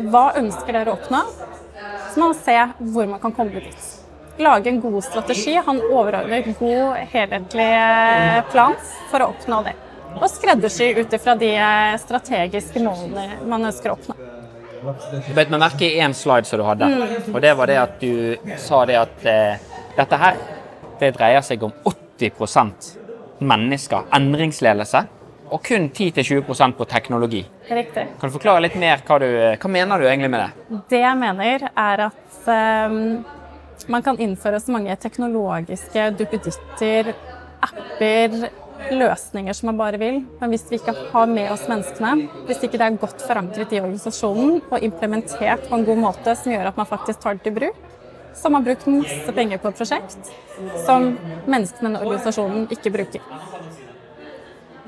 [0.10, 1.24] Hva ønsker dere å oppnå?
[2.10, 3.99] Så må man se hvor man kan komme dit.
[4.40, 8.76] Lage en god strategi, ha en overordnet, god, helhetlig eh, plan
[9.12, 9.74] for å oppnå det.
[10.16, 14.16] Og skreddersy ut ifra de eh, strategiske målene man ønsker å oppnå.
[14.80, 16.88] Du bet meg merke i én slide som du hadde,
[17.34, 19.60] og det var det at du sa det at eh,
[19.98, 20.40] dette her,
[21.02, 22.94] det dreier seg om 80%
[23.44, 25.02] mennesker, endringsledelse,
[25.50, 27.42] og kun 10-20% på teknologi.
[27.68, 28.06] Riktig.
[28.22, 29.28] Kan du forklare litt mer hva du
[29.60, 30.80] Hva mener du egentlig med det?
[30.94, 33.04] Det jeg mener, er at ehm,
[33.88, 37.14] man kan innføre så mange teknologiske duppeditter,
[37.64, 38.50] apper,
[38.92, 40.22] løsninger som man bare vil.
[40.40, 43.82] Men hvis vi ikke har med oss menneskene, hvis ikke det er godt forankret i
[43.82, 47.58] organisasjonen og implementert på en god måte som gjør at man faktisk tar det til
[47.60, 47.80] bruk,
[48.34, 50.34] så har man brukt masse penger på et prosjekt
[50.86, 51.12] som
[51.50, 53.24] menneskene i organisasjonen ikke bruker.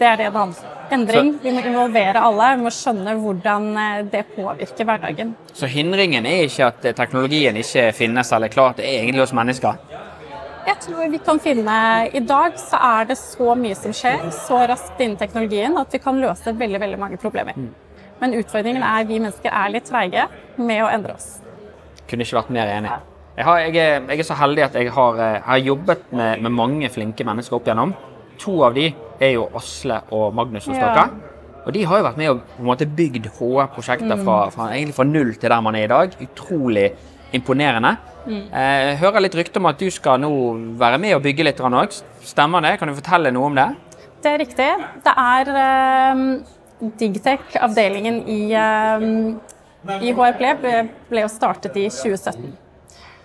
[0.02, 0.78] Det er det det handler om.
[0.92, 1.28] Endring.
[1.44, 2.46] Vi må involvere alle.
[2.58, 5.36] Vi må skjønne hvordan eh, det påvirker hverdagen.
[5.54, 9.22] Så hindringen er ikke at eh, teknologien ikke finnes eller er klar, det er egentlig
[9.28, 9.78] oss mennesker.
[10.66, 11.76] Jeg tror vi kan finne
[12.14, 16.02] I dag så er det så mye som skjer så raskt innen teknologien at vi
[16.02, 17.62] kan løse veldig veldig mange problemer.
[18.22, 20.26] Men utfordringen er vi mennesker er litt treige
[20.58, 21.30] med å endre oss.
[22.10, 22.98] Kunne ikke vært mer enig.
[23.38, 26.42] Jeg, har, jeg, er, jeg er så heldig at jeg har, eh, har jobbet med,
[26.42, 27.94] med mange flinke mennesker opp igjennom.
[28.42, 28.90] To av de
[29.22, 31.10] er jo Asle og Magnus Ostaka.
[31.62, 34.96] Og de har jo vært med og på en måte bygd HR-prosjekter fra, fra, egentlig
[34.98, 36.16] fra null til der man er i dag.
[36.26, 36.88] Utrolig
[37.38, 37.96] imponerende.
[38.28, 40.32] Eh, Jeg hører litt rykte om at du skal nå
[40.82, 42.02] være med og bygge litt òg.
[42.26, 42.78] Stemmer det?
[42.80, 43.68] Kan du fortelle noe om det?
[44.22, 44.70] Det er riktig.
[45.06, 45.54] Det er
[46.14, 46.26] um,
[47.00, 49.40] Digtech-avdelingen i, um,
[50.02, 50.74] i HRP ble,
[51.10, 52.52] ble jo startet i 2017.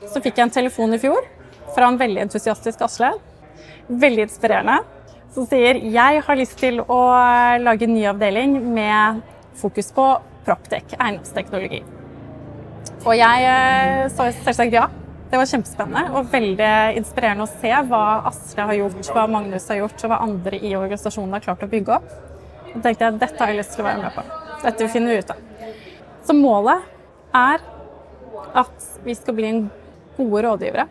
[0.06, 1.24] Så fikk jeg en telefon i fjor
[1.74, 3.14] fra en veldig entusiastisk Asle.
[3.88, 4.78] Veldig inspirerende.
[5.36, 6.98] Som sier jeg har lyst til å
[7.60, 9.18] lage en ny avdeling med
[9.60, 10.06] fokus på
[10.46, 11.82] proptech, eiendomsteknologi.
[13.02, 14.86] Og jeg eh, sa selvsagt ja.
[15.26, 19.82] Det var kjempespennende og veldig inspirerende å se hva Asle har gjort, hva Magnus har
[19.82, 22.12] gjort, og hva andre i organisasjonen har klart å bygge opp.
[22.70, 24.24] Da tenkte jeg dette har jeg lyst til å være med på.
[24.62, 25.72] Dette finner vi ut av.
[26.24, 26.86] Så målet
[27.36, 27.66] er
[28.62, 29.52] at vi skal bli
[30.16, 30.86] gode rådgivere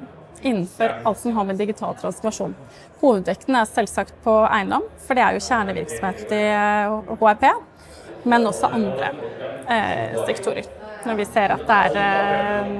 [0.46, 2.54] innenfor alt som har med digital transformasjon.
[3.02, 6.44] Hovedvekten er selvsagt på eiendom, for det er jo kjernevirksomhet i
[7.10, 7.48] HRP.
[8.26, 9.12] Men også andre
[9.70, 10.70] eh, sektorer,
[11.06, 12.72] når vi ser at det er eh,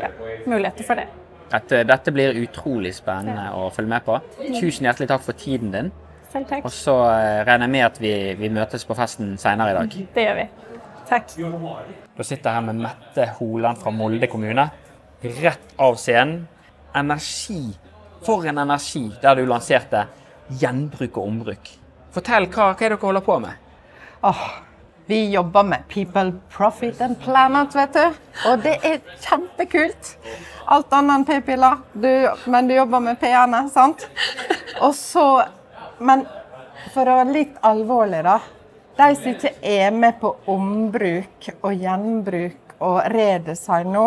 [0.00, 0.12] ja,
[0.48, 1.08] muligheter for det.
[1.50, 4.20] Dette, dette blir utrolig spennende å følge med på.
[4.60, 5.90] Tusen hjertelig takk for tiden din.
[6.30, 6.64] Selv takk.
[6.68, 9.98] Og så eh, regner jeg med at vi, vi møtes på festen senere i dag.
[10.14, 10.46] Det gjør vi.
[11.10, 11.34] Takk.
[11.34, 14.68] Da sitter jeg her med Mette Holand fra Molde kommune.
[15.20, 16.44] Rett av scenen.
[16.94, 17.62] Energi.
[18.26, 20.06] For en energi der du lanserte
[20.60, 21.70] gjenbruk og ombruk.
[22.12, 23.54] Fortell, hva, hva er det dere holder på med?
[24.26, 24.42] Åh,
[25.10, 28.18] vi jobber med People, Profit and Planet, vet du.
[28.50, 30.10] Og det er kjempekult.
[30.70, 31.80] Alt annet enn p-piller,
[32.46, 34.06] men du jobber med p-ene, sant?
[34.80, 35.26] Og så
[36.00, 36.22] Men
[36.94, 38.38] for å være litt alvorlig, da.
[38.96, 44.06] De som ikke er med på ombruk og gjenbruk og redesign nå,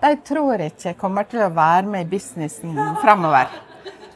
[0.00, 3.48] de tror ikke kommer til å være med i businessen fremover.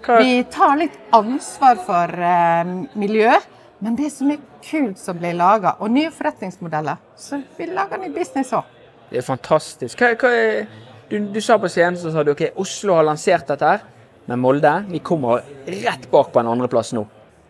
[0.00, 3.46] Vi tar litt ansvar for eh, miljøet,
[3.84, 5.76] men det er så mye kult som blir laga.
[5.80, 7.00] Og nye forretningsmodeller.
[7.16, 8.68] Så vi lager ny business òg.
[9.10, 10.00] Det er fantastisk.
[10.00, 10.66] Hva, hva er,
[11.10, 13.86] du, du sa på scenen så sa du ok, Oslo har lansert dette her,
[14.30, 17.06] men Molde vi kommer rett bak på en andreplass nå.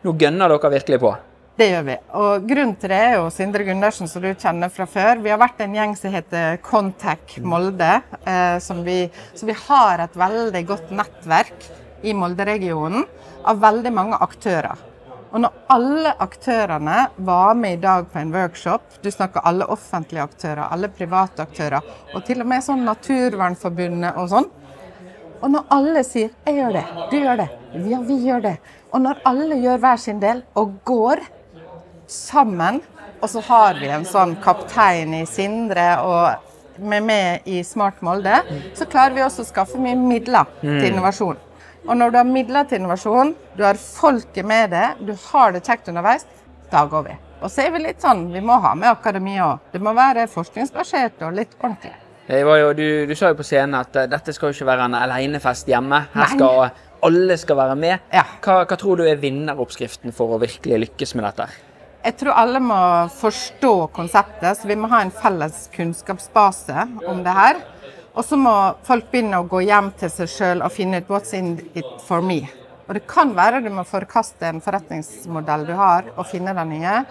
[0.07, 1.12] Nå gønner dere virkelig på.
[1.61, 1.94] Det gjør vi.
[2.16, 5.18] Og grunnen til det er jo Sindre Gundersen, som du kjenner fra før.
[5.20, 7.99] Vi har vært en gjeng som heter Contact Molde.
[8.25, 9.03] Eh, som vi,
[9.37, 11.66] så vi har et veldig godt nettverk
[12.01, 13.05] i Molde-regionen
[13.44, 14.81] av veldig mange aktører.
[15.35, 20.25] Og når alle aktørene var med i dag på en workshop, du snakker alle offentlige
[20.25, 24.49] aktører, alle private aktører, og til og med sånn Naturvernforbundet og sånn.
[25.42, 27.51] Og når alle sier 'jeg gjør det', 'du gjør det',
[27.90, 28.59] 'ja, vi gjør det',
[28.92, 31.20] og når alle gjør hver sin del og går
[32.11, 32.81] sammen,
[33.20, 38.40] og så har vi en sånn kaptein i Sindre og med meg i Smart Molde,
[38.75, 41.40] så klarer vi også å skaffe mye midler til innovasjon.
[41.88, 45.64] Og når du har midler til innovasjon, du har folket med det, du har det
[45.66, 46.27] kjekt underveis,
[46.73, 47.16] da går vi.
[47.40, 49.73] Og så er vi litt sånn, vi må ha med akademia òg.
[49.73, 51.94] Det må være forskningsbasert og litt ordentlig.
[52.31, 54.99] Jo, du, du sa jo på scenen at eh, dette skal jo ikke være en
[55.01, 56.05] alenefest hjemme.
[56.12, 56.37] Her Nei.
[56.37, 56.68] skal
[57.09, 58.05] alle skal være med.
[58.12, 58.27] Ja.
[58.44, 61.49] Hva, hva tror du er vinneroppskriften for å virkelig lykkes med dette?
[62.00, 62.78] Jeg tror alle må
[63.12, 67.60] forstå konseptet, så vi må ha en felles kunnskapsbase om det her.
[68.16, 68.54] Og så må
[68.86, 72.22] folk begynne å gå hjem til seg sjøl og finne ut 'what's in it for
[72.22, 72.48] me'.
[72.88, 77.04] Og det kan være du må forkaste en forretningsmodell du har, og finne den nye.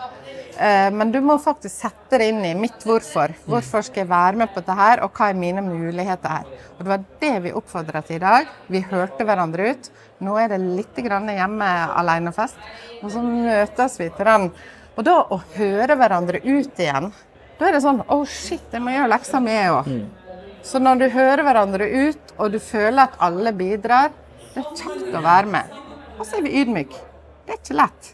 [0.59, 3.31] Eh, Men du må faktisk sette det inn i mitt hvorfor.
[3.45, 6.45] Hvorfor skal jeg være med på dette her, og hva er mine muligheter her?
[6.77, 8.47] Og Det var det vi oppfordret til i dag.
[8.67, 9.89] Vi hørte hverandre ut.
[10.19, 12.57] Nå er det litt hjemme alenefest,
[13.01, 14.51] og så møtes vi til den.
[14.99, 17.13] Og da å høre hverandre ut igjen,
[17.55, 19.87] da er det sånn Å, oh shit, jeg må gjøre leksa mi, òg.
[20.67, 24.11] Så når du hører hverandre ut, og du føler at alle bidrar,
[24.51, 25.77] det er kjekt å være med.
[26.17, 26.99] Og så er vi ydmyke.
[27.47, 28.09] Det er ikke lett.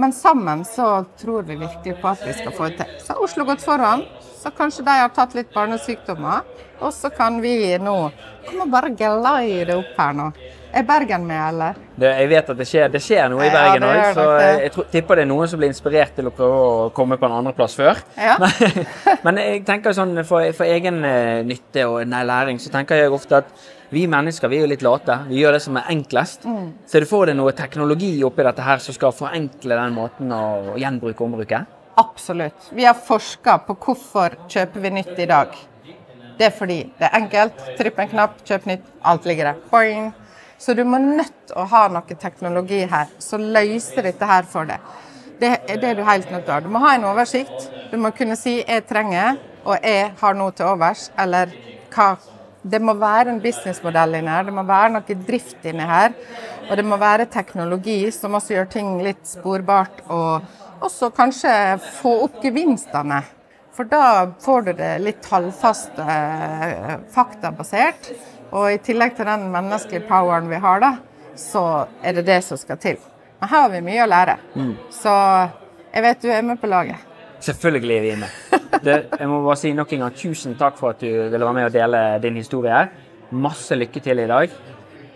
[0.00, 0.86] Men sammen så
[1.20, 2.96] tror vi virkelig på at vi skal få det til.
[3.04, 4.06] Så har Oslo gått foran,
[4.40, 6.48] så kanskje de har tatt litt barnesykdommer.
[6.80, 7.98] Og så kan vi nå
[8.46, 10.30] Kom og bare glide opp her nå.
[10.72, 11.78] Er Bergen med, eller?
[11.98, 14.26] Det, jeg vet at det skjer, det skjer noe i Bergen det òg, ja, så
[14.38, 17.26] jeg tror, tipper det er noen som blir inspirert til å prøve å komme på
[17.26, 17.98] en andreplass før.
[18.14, 18.36] Ja.
[19.26, 23.10] Men jeg tenker sånn for, for egen eh, nytte og nei, læring, så tenker jeg
[23.14, 23.50] ofte at
[23.90, 25.16] vi mennesker vi er jo litt late.
[25.26, 26.46] Vi gjør det som er enklest.
[26.46, 26.68] Mm.
[26.86, 30.78] Så du får deg noe teknologi oppi dette her som skal forenkle den måten å
[30.78, 31.64] gjenbruke og ombruke?
[31.98, 32.70] Absolutt.
[32.70, 35.58] Vi har forska på hvorfor kjøper vi nytt i dag.
[36.38, 37.58] Det er fordi det er enkelt.
[37.76, 38.86] Trypp en knapp, kjøp nytt.
[39.04, 39.58] Alt ligger der.
[39.74, 40.12] Boing.
[40.60, 44.90] Så du må nødt å ha noe teknologi her som løser dette her for deg.
[45.40, 46.60] Det er det du helt nødt til å ha.
[46.60, 47.70] Du må ha en oversikt.
[47.90, 51.48] Du må kunne si 'jeg trenger', og 'jeg har noe til overs', eller
[51.90, 52.18] hva
[52.62, 56.12] Det må være en businessmodell inni her, det må være noe drift inni her.
[56.70, 60.42] Og det må være teknologi som også gjør ting litt sporbart, og
[60.80, 63.22] også kanskje få opp gevinstene.
[63.72, 68.12] For da får du det litt halvfast eh, faktabasert.
[68.52, 70.94] Og i tillegg til den menneskelige poweren vi har, da,
[71.38, 72.98] så er det det som skal til.
[73.40, 74.38] Men her har vi mye å lære.
[74.92, 75.12] Så
[75.94, 77.06] jeg vet du er med på laget.
[77.40, 78.28] Selvfølgelig er vi inne.
[78.84, 81.56] Det, jeg må bare si nok en gang tusen takk for at du ville være
[81.56, 82.90] med og dele din historie her.
[83.30, 84.52] Masse lykke til i dag.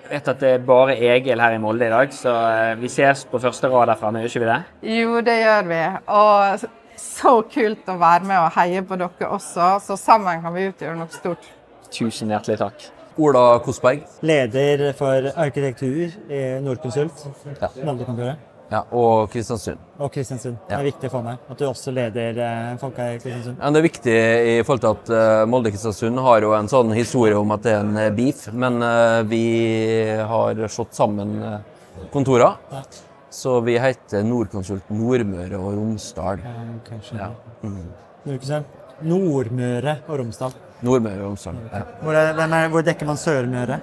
[0.05, 2.91] Jeg vet at det er bare Egil her i Molde i dag, så eh, vi
[2.93, 4.59] ses på første rad der framme, gjør ikke vi det?
[4.99, 5.79] Jo, det gjør vi.
[6.13, 6.67] Og
[7.01, 9.71] så kult å være med og heie på dere også.
[9.85, 11.49] Så sammen kan vi utgjøre noe stort.
[11.95, 12.85] Tusen hjertelig takk.
[13.17, 14.03] Ola Kosberg.
[14.27, 17.25] Leder for arkitektur i Nordkonsult.
[17.61, 18.35] Ja.
[18.73, 19.79] Ja, og Kristiansund.
[20.01, 20.57] Og Kristiansund.
[20.67, 20.79] Ja.
[20.79, 23.61] Det er viktig for meg at du også leder eh, folka i Kristiansund.
[23.61, 26.95] Ja, det er viktig i forhold til at eh, Molde Kristiansund har jo en sånn
[26.97, 28.81] historie om at det er en eh, beef, men
[29.31, 29.45] vi
[30.27, 31.59] har slått sammen uh,
[32.13, 32.57] kontorer.
[33.35, 36.43] Så vi heter Nordkonsult Nordmøre og Romsdal.
[36.43, 37.01] Ja, okay.
[37.19, 37.31] Ja.
[37.63, 38.65] Mm.
[39.05, 40.55] Nordmøre og Romsdal.
[40.83, 41.57] Nordmøre og Romsdal.
[41.73, 41.81] Ja.
[42.03, 43.81] Hvor, er, hvor dekker man Sørmøre?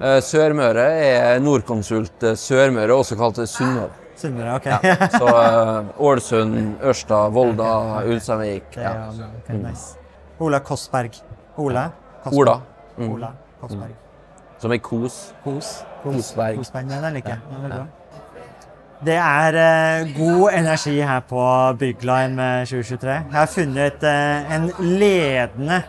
[0.00, 3.90] Eh, Sørmøre er Nordkonsult eh, Sørmøre, også kalt Sunnmøre.
[4.16, 4.66] Sunnmøre, ok.
[4.84, 5.08] Ja.
[5.10, 7.72] Så eh, Ålesund, Ørsta, Volda,
[8.06, 8.76] Ulsteinvik.
[8.76, 8.92] Ja.
[9.08, 9.96] er- ok, nice.
[10.42, 11.14] Ola Kossberg.
[11.56, 11.88] Ola?
[12.24, 12.38] Kostberg.
[12.40, 12.60] Ola.
[12.98, 13.12] Mm.
[13.16, 13.94] Ola Kossberg.
[14.62, 15.18] Som er Kos.
[15.44, 15.74] Kos.
[16.02, 16.56] Kosberg.
[16.58, 17.68] Kosberg, Nei, den liker jeg.
[17.70, 17.84] Ja.
[19.04, 21.42] Det er eh, god energi her på
[21.78, 23.10] Bygglime eh, 2023.
[23.10, 25.82] Jeg har funnet eh, en ledende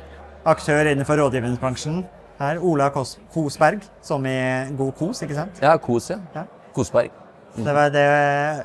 [0.46, 2.04] aktør innenfor rådgivningsbransjen.
[2.40, 4.38] Her, Ola Kos Kosberg, som i
[4.76, 5.62] God kos, ikke sant?
[5.64, 6.20] Ja, Kos, ja.
[6.36, 6.44] Ja.
[6.76, 7.14] Kosberg.
[7.56, 8.08] Det var det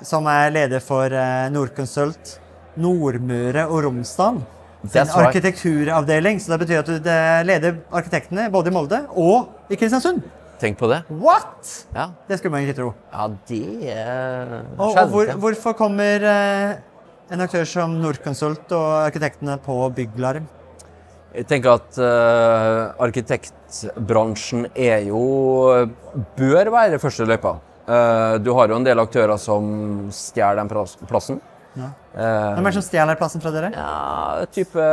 [0.09, 2.41] som er leder for Norconsult Nordkonsult
[2.81, 4.41] Nordmøre og Romsdal.
[4.81, 5.15] Sin right.
[5.27, 6.41] arkitekturavdeling.
[6.41, 10.23] Så det betyr at du eh, leder arkitektene både i Molde og i Kristiansund.
[10.61, 11.03] Tenk på det.
[11.09, 11.87] What?!
[11.95, 12.93] Ja, Det skulle man ikke tro.
[13.13, 16.75] ja det er Og, og hvor, hvorfor kommer eh,
[17.33, 20.49] en aktør som Nordkonsult og arkitektene på Bygglarm?
[21.31, 25.21] Jeg tenker at uh, arkitektbransjen er jo
[26.39, 27.53] Bør være første løypa.
[27.91, 31.39] Uh, du har jo en del aktører som stjeler den plass- plassen.
[31.79, 31.93] Ja.
[32.19, 33.69] Eh, Hvem er det som stjeler plassen fra dere?
[33.71, 34.87] ja, type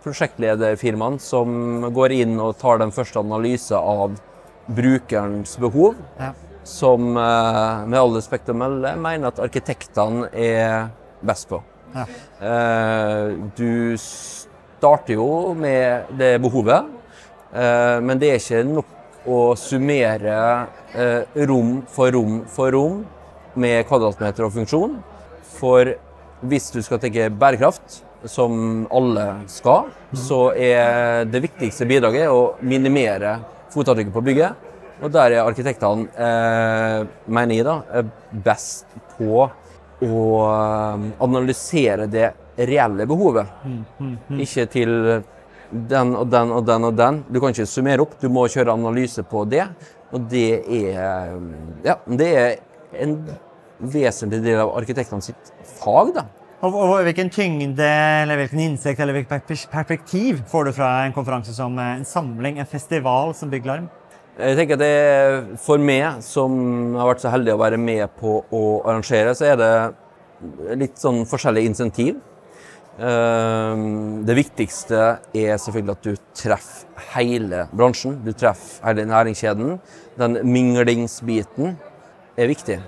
[0.00, 4.16] Prosjektlederfirmaen som går inn og tar den første analyse av
[4.72, 5.98] brukerens behov.
[6.16, 6.30] Ja.
[6.64, 10.88] Som med all respekt å melde mener at arkitektene er
[11.20, 11.60] best på.
[11.92, 12.06] Ja.
[13.60, 13.68] Du
[14.84, 16.90] starter jo med det behovet,
[17.56, 18.90] eh, men det er ikke nok
[19.24, 20.36] å summere
[20.92, 22.98] eh, rom for rom for rom
[23.56, 24.98] med kvadratmeter og funksjon.
[25.56, 25.94] For
[26.44, 33.36] hvis du skal tenke bærekraft, som alle skal, så er det viktigste bidraget å minimere
[33.72, 34.70] fotavtrykket på bygget.
[35.04, 39.44] Og der er arkitektene, eh, mener jeg, da, best på
[40.04, 40.22] å
[41.24, 43.50] analysere det reelle behovet.
[44.40, 44.94] Ikke til
[45.70, 47.24] den og den og den og den.
[47.32, 49.66] Du kan ikke summere opp, du må kjøre analyse på det.
[50.14, 51.34] Og det er,
[51.84, 52.56] ja, det er
[53.02, 53.18] en
[53.78, 56.14] vesentlig del av arkitektene sitt fag.
[56.14, 56.26] da.
[56.64, 57.88] Og, og hvilken tyngde,
[58.22, 62.60] eller hvilken innsikt eller hvilket perspektiv får du fra en konferanse som eh, en samling,
[62.60, 63.90] en festival som Bygglarm?
[64.34, 68.40] Jeg tenker at det For meg, som har vært så heldig å være med på
[68.50, 69.74] å arrangere, så er det
[70.80, 72.16] litt sånn forskjellig insentiv.
[73.00, 74.98] Ehm, Det viktigste
[75.34, 78.20] er selvfølgelig at du treffer hele bransjen.
[78.24, 79.78] Du treffer hele næringskjeden.
[80.18, 81.76] Den minglingsbiten
[82.38, 82.78] er viktig.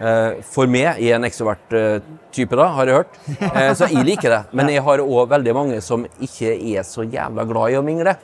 [0.00, 2.00] Eh, For meg, jeg er en ekstrovert eh,
[2.32, 4.42] type, da, har jeg hørt, Eh, så jeg liker det.
[4.52, 8.14] Men jeg har òg veldig mange som ikke er så jævla glad i å mingle.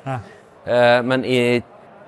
[1.04, 1.64] Men jeg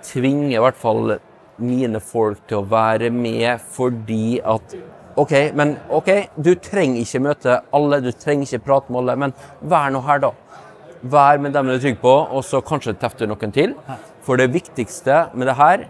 [0.06, 1.18] tvinger i hvert fall
[1.58, 4.74] mine folk til å være med fordi at
[5.16, 9.32] OK, men ok, du trenger ikke møte alle, du trenger ikke prate med alle, men
[9.64, 10.32] vær nå her, da.
[11.06, 13.72] Vær med dem du er trygg på, og så kanskje treffer du noen til.
[14.26, 15.86] For det viktigste med det her,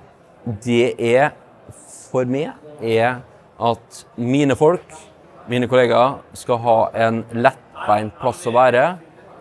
[0.62, 1.34] det er
[2.06, 3.18] for meg, er
[3.58, 4.94] at mine folk,
[5.50, 8.86] mine kollegaer, skal ha en lettbeint plass å være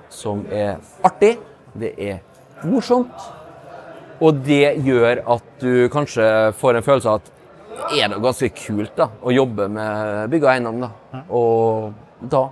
[0.10, 1.36] som er artig,
[1.78, 2.24] det er
[2.66, 3.14] morsomt,
[4.24, 6.26] og det gjør at du kanskje
[6.58, 7.35] får en følelse av at
[7.92, 10.82] er det ganske kult da, å jobbe med bygg og eiendom.
[10.86, 11.22] Da.
[11.36, 12.48] Og da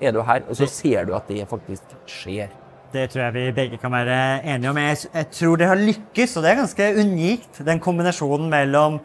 [0.00, 2.52] er du her, og så ser du at det faktisk skjer.
[2.92, 4.78] Det tror jeg vi begge kan være enige om.
[4.80, 7.62] Jeg, jeg tror det har lykkes, og det er ganske unikt.
[7.66, 9.00] Den kombinasjonen mellom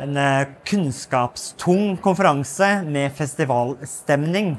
[0.00, 4.54] en eh, kunnskapstung konferanse med festivalstemning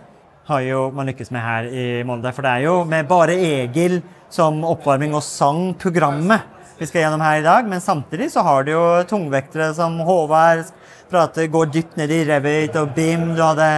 [0.46, 2.32] har jo man lykkes med her i Molde.
[2.36, 4.02] For det er jo med bare Egil
[4.32, 7.68] som oppvarming og sang programmet vi skal gjennom her i dag.
[7.70, 10.66] Men samtidig så har du jo tungvektere som Håvard,
[11.12, 13.32] prater, går dypt ned i Revit og BIM.
[13.40, 13.70] Hadde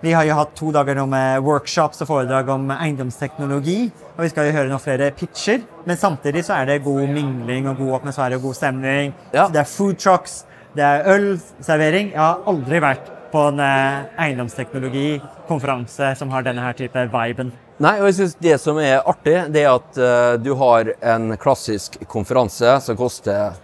[0.00, 3.90] vi har jo hatt to dager nå med workshops og foredrag om eiendomsteknologi.
[4.14, 5.64] Og vi skal jo høre noen flere pitcher.
[5.88, 9.14] Men samtidig så er det god mingling og god atmosfære og god stemning.
[9.32, 10.44] Det er food trucks,
[10.78, 12.12] det er ølservering.
[12.14, 17.50] Jeg har aldri vært på en eh, eiendomsteknologikonferanse som har denne her type viben.
[17.78, 21.30] Nei, og jeg synes Det som er artig, det er at uh, du har en
[21.38, 23.54] klassisk konferanse som koster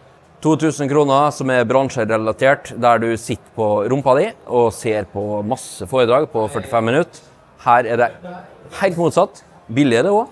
[0.45, 5.89] 2000 kroner, som er bransjerelatert, der du sitter på rumpa di og ser på masse
[5.89, 7.23] foredrag på 45 minutter.
[7.65, 8.11] Her er det
[8.83, 9.41] helt motsatt.
[9.73, 10.29] Billig er det òg.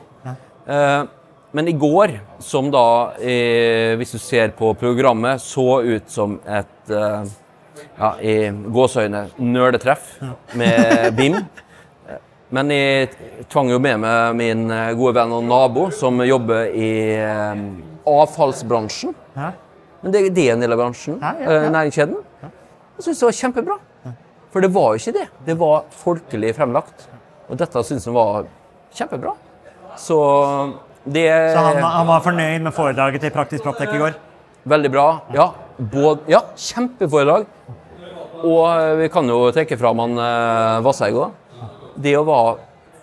[1.53, 6.92] men i går, som da, eh, hvis du ser på programmet, så ut som et
[6.92, 7.25] eh,
[7.99, 10.21] ja, i gåseøyne nerdetreff
[10.55, 11.40] med BIM.
[12.52, 13.10] Men jeg
[13.48, 18.02] tvang jo med meg min eh, gode venn og nabo som jobber i avfallsbransjen.
[18.12, 19.14] avfallsbransjen.
[20.02, 22.18] Men det, det er en del av bransjen, eh, næringskjeden.
[22.42, 23.78] Jeg syntes det var kjempebra.
[24.52, 25.26] For det var jo ikke det.
[25.46, 27.06] Det var folkelig fremlagt.
[27.48, 28.48] Og dette syntes han var
[28.92, 29.32] kjempebra.
[29.96, 30.18] Så
[31.04, 34.18] det Så han, han var fornøyd med foredraget til Praktisk Proptek i går?
[34.68, 35.06] Veldig bra.
[35.34, 37.46] Ja, både, ja kjempeforedrag.
[38.42, 41.38] Og eh, vi kan jo trekke fram han eh, Vasseig òg.
[41.96, 42.59] Det å være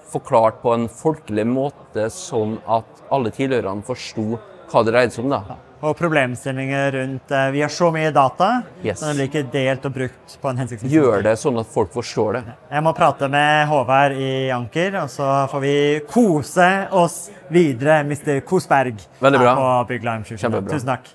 [0.10, 5.34] forklart på en folkelig måte, sånn at alle tilhørerne forsto hva det dreide seg om.
[5.36, 5.58] da.
[5.80, 9.00] Og problemstillinger rundt eh, Vi har så mye data, Yes.
[9.02, 11.94] men det blir ikke delt og brukt på en hensiktsmessig Gjør det sånn at folk
[11.94, 12.42] forstår det.
[12.74, 15.76] Jeg må prate med Håvard i Anker, og så får vi
[16.12, 18.42] kose oss videre, Mr.
[18.50, 19.00] Kosberg.
[19.24, 19.56] Veldig bra.
[19.56, 20.68] På Bygglarm 2023.
[20.74, 21.08] Tusen takk.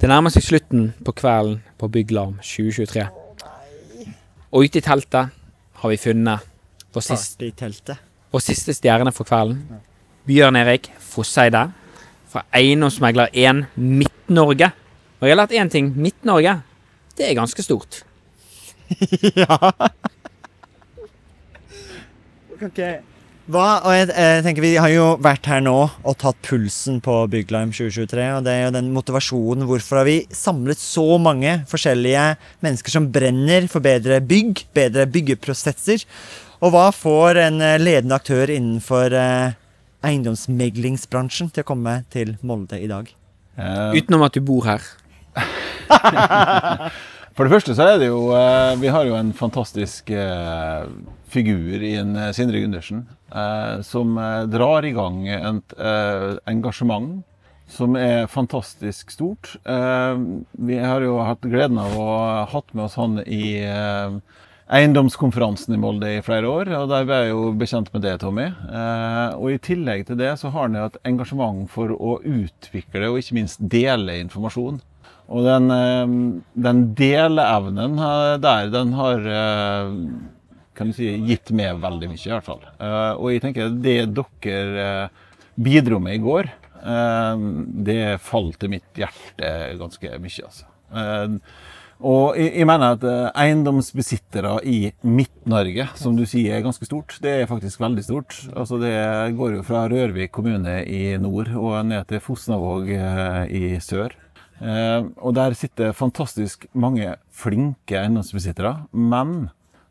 [0.00, 3.06] Det nærmer seg slutten på kvelden på Bygglarm 2023.
[4.50, 5.30] Og ute i teltet
[5.84, 6.49] har vi funnet
[6.94, 7.96] vår siste,
[8.30, 9.62] vår siste stjerne for kvelden.
[10.26, 11.68] Bjørn Erik Fosseide
[12.30, 14.70] fra Eiendomsmegler 1 Midt-Norge.
[15.20, 15.90] Og jeg har lært én ting.
[15.96, 16.60] Midt-Norge,
[17.18, 18.02] det er ganske stort.
[19.38, 19.58] ja.
[23.50, 27.14] Hva, og jeg, jeg tenker Vi har jo vært her nå og tatt pulsen på
[27.32, 28.26] Bygglarm 2023.
[28.36, 29.66] og Det er jo den motivasjonen.
[29.70, 32.26] Hvorfor har vi samlet så mange forskjellige
[32.66, 36.04] mennesker som brenner for bedre bygg, bedre byggeprosesser?
[36.60, 39.54] Og hva får en eh, ledende aktør innenfor eh,
[40.04, 43.08] eiendomsmeglingsbransjen til å komme til Molde i dag?
[43.96, 44.84] Utenom at du bor her.
[47.36, 50.84] For det første så er det jo eh, Vi har jo en fantastisk eh,
[51.32, 57.22] figur i en Sindre Gundersen eh, som eh, drar i gang et eh, engasjement
[57.70, 59.52] som er fantastisk stort.
[59.62, 60.14] Eh,
[60.58, 64.18] vi har jo hatt gleden av å ha hatt med oss han i eh,
[64.70, 68.46] eiendomskonferansen i Molde i flere år, og der ble jeg jo bekjent med det, Tommy.
[68.50, 73.10] Eh, og i tillegg til det så har han jo et engasjement for å utvikle
[73.10, 74.78] og ikke minst dele informasjon.
[75.30, 76.14] Og den, eh,
[76.66, 79.90] den deleevnen eh, der, den har eh,
[80.78, 82.62] kan du si, gitt meg veldig mye, i hvert fall.
[82.78, 85.26] Eh, og jeg tenker det dere eh,
[85.60, 90.64] bidro med i går, det falt til mitt hjerte ganske mye, altså.
[92.00, 97.34] Og jeg, mener at eh, eiendomsbesittere i Midt-Norge, som du sier er ganske stort, det
[97.42, 98.38] er faktisk veldig stort.
[98.56, 98.94] Altså Det
[99.36, 104.16] går jo fra Rørvik kommune i nord og ned til Fosnavåg eh, i sør.
[104.64, 109.50] Eh, og der sitter fantastisk mange flinke eiendomsbesittere, men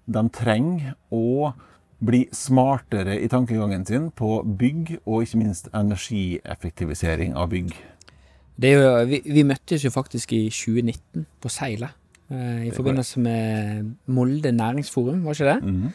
[0.09, 1.53] de trenger å
[1.99, 7.75] bli smartere i tankegangen sin på bygg, og ikke minst energieffektivisering av bygg.
[8.59, 11.98] Jo, vi, vi møttes jo faktisk i 2019 på Seilet.
[12.31, 15.59] Eh, I forbindelse med Molde næringsforum, var ikke det?
[15.63, 15.93] Mhm.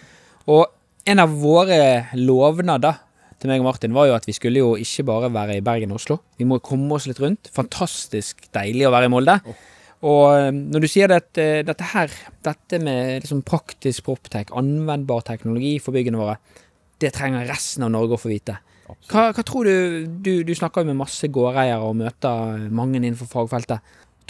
[0.55, 0.67] Og
[1.07, 3.01] en av våre lovnader
[3.41, 5.93] til meg og Martin var jo at vi skulle jo ikke bare være i Bergen
[5.93, 6.19] og Oslo.
[6.39, 7.51] Vi må komme oss litt rundt.
[7.53, 9.39] Fantastisk deilig å være i Molde.
[10.05, 12.13] Og eh, når du sier det, eh, dette her,
[12.45, 16.39] dette med liksom praktisk proptech, anvendbar teknologi for byggene våre,
[17.01, 18.59] det trenger resten av Norge å få vite.
[19.09, 23.31] Hva, hva tror du, du Du snakker jo med masse gårdeiere og møter mange innenfor
[23.31, 23.81] fagfeltet.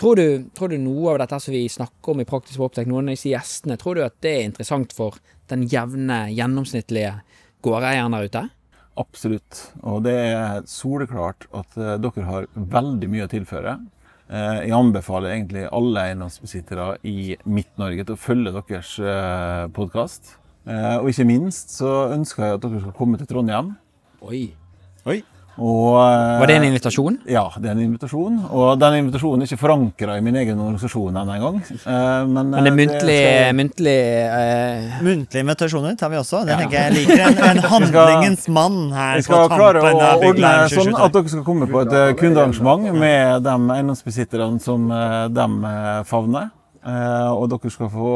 [0.01, 0.27] Tror du,
[0.57, 3.31] tror du noe av dette som vi snakker om i Praktisk Proptech, noen av disse
[3.31, 5.21] gjestene, tror du at det er interessant for
[5.53, 7.21] den jevne, gjennomsnittlige
[7.63, 8.45] gårdeieren der ute?
[8.99, 9.61] Absolutt.
[9.83, 13.77] Og det er soleklart at eh, dere har veldig mye å tilføre.
[14.25, 20.35] Eh, jeg anbefaler egentlig alle eiendomsbesittere i Midt-Norge til å følge deres eh, podkast.
[20.65, 23.75] Eh, og ikke minst så ønsker jeg at dere skal komme til Trondheim.
[24.25, 24.47] Oi.
[25.05, 25.21] Oi.
[25.57, 27.19] Og, eh, Var det en invitasjon?
[27.31, 28.39] Ja, det er en invitasjon.
[28.51, 31.61] Og den invitasjonen er ikke forankra i min egen organisasjon ennå engang.
[31.63, 33.95] Eh, men, Men det er muntlig muntlig, skal- muntlig
[34.25, 36.41] eh, Muntlige invitasjoner tar vi også.
[36.45, 36.59] Det Ja.
[36.59, 37.23] tenker jeg liker.
[37.29, 39.95] En, en handlingens mann her Jeg skal på klare å
[40.27, 45.29] ordne sånn at dere skal komme på et eh, kundearrangement med de eiendomsbesitterne som eh,
[45.29, 46.51] de eh, favner.
[46.85, 48.11] Eh, Og dere skal få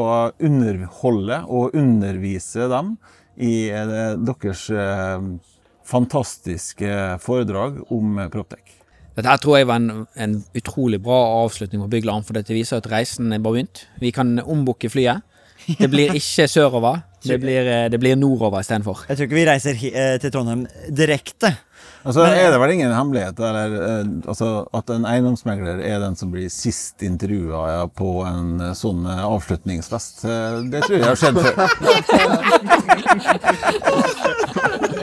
[0.45, 2.97] underholde og undervise dem
[3.39, 5.17] i eh, deres eh,
[5.89, 6.91] fantastiske
[7.23, 8.75] foredrag om eh, Proptech.
[9.19, 12.87] Dette tror jeg var en, en utrolig bra avslutning på Bygglarm, for dette viser at
[12.91, 13.77] reisen er bare begynt.
[13.99, 15.25] Vi kan ombooke flyet.
[15.79, 18.97] Det blir ikke sørover, det blir, eh, det blir nordover istedenfor.
[19.09, 20.63] Jeg tror ikke vi reiser eh, til Trondheim
[20.95, 21.51] direkte.
[21.99, 23.73] Altså Men- er det vel ingen hemmelighet eller,
[24.31, 30.23] altså, at en eiendomsmegler er den som blir sist intervjua ja, på en sånn avslutningsfest.
[30.71, 31.55] Det tror jeg har skjedd før.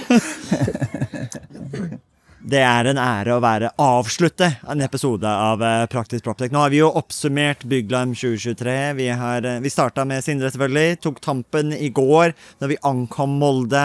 [2.48, 6.52] Det er en ære å være avslutte en episode av eh, Praktisk Proptech.
[6.54, 8.76] Nå har vi jo oppsummert Bygglarm 2023.
[8.96, 11.00] Vi, har, eh, vi starta med Sindre, selvfølgelig.
[11.04, 12.32] Tok tampen i går
[12.62, 13.82] da vi ankom Molde.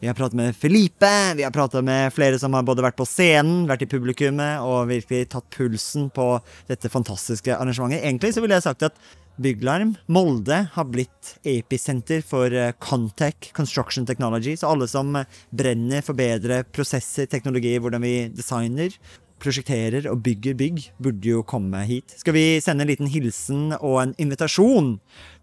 [0.00, 1.12] Vi har pratet med Felipe.
[1.36, 4.88] Vi har pratet med flere som har både vært på scenen, vært i publikummet og
[4.94, 6.30] virkelig tatt pulsen på
[6.70, 8.00] dette fantastiske arrangementet.
[8.00, 8.96] Egentlig så ville jeg sagt at
[9.36, 14.56] Bygglarm Molde har blitt episenter for eh, Contech Construction Technology.
[14.56, 18.96] Så alle som eh, brenner for bedre prosesser, teknologi, hvordan vi designer,
[19.36, 22.14] prosjekterer og bygger bygg, burde jo komme hit.
[22.16, 24.94] Skal vi sende en liten hilsen og en invitasjon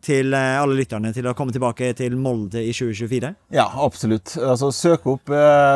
[0.01, 3.33] til eh, alle lytterne til å komme tilbake til Molde i 2024?
[3.53, 4.33] Ja, absolutt.
[4.41, 5.29] Altså, søk opp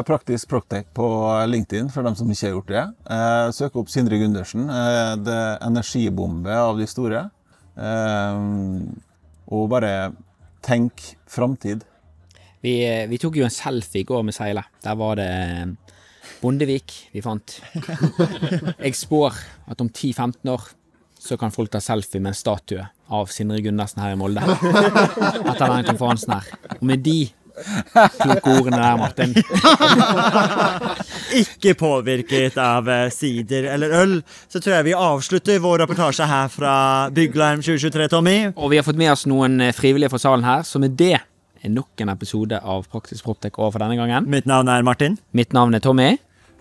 [0.09, 1.05] Praktisk Proctec på
[1.53, 2.85] LinkedIn for dem som ikke har gjort det.
[3.61, 4.65] Søk opp Sindre Gundersen.
[4.73, 7.27] Eh, det er energibombe av de store.
[7.77, 8.39] Eh,
[9.53, 9.93] og bare
[10.65, 11.85] tenk framtid.
[12.63, 14.65] Vi, eh, vi tok jo en selfie i går med seilet.
[14.83, 15.93] Der var det eh,
[16.41, 17.59] Bondevik vi fant.
[18.85, 19.37] Jeg spår
[19.71, 20.67] at om 10-15 år
[21.17, 24.43] så kan folk ta selfie med en statue av Sindre Gundersen her i Molde.
[25.49, 26.51] Etter den konferansen her.
[26.77, 27.19] Og med de
[28.21, 29.33] kloke ordene der, Martin,
[31.41, 34.13] Ikke påvirket av eh, sider eller øl,
[34.47, 36.73] så tror jeg vi avslutter vår reportasje her fra
[37.13, 38.37] Bygglarm 2023, Tommy.
[38.55, 41.15] Og vi har fått med oss noen eh, frivillige fra salen her, så med det
[41.17, 44.29] er nok en episode av Praktisk Proptek over for denne gangen.
[44.31, 45.17] Mitt navn er Martin.
[45.35, 46.13] Mitt navn er Tommy.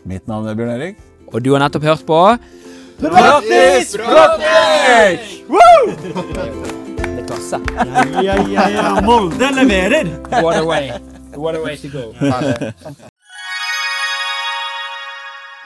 [0.08, 1.04] Mitt navn er Bjørn Erik.
[1.32, 2.22] Og du har nettopp hørt på
[3.02, 5.30] Praktisk Proptek!
[5.52, 6.82] Woo!
[7.28, 7.60] klasse.
[8.24, 8.86] Ja, ja, ja.
[9.06, 10.10] Molde leverer!
[10.42, 10.90] What a way.
[11.36, 12.06] What a way to go.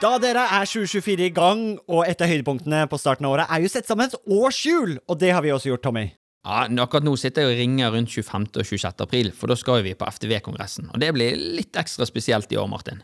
[0.01, 3.61] Da dere er 2024 i gang, og et av høydepunktene på starten av året er
[3.61, 6.07] jo sett sammen et årshjul, og det har vi også gjort, Tommy.
[6.41, 8.47] Ja, Akkurat nå sitter jeg og ringer rundt 25.
[8.57, 9.05] og 26.
[9.05, 10.89] april, for da skal vi på FTV-kongressen.
[10.89, 13.03] Og det blir litt ekstra spesielt i år, Martin.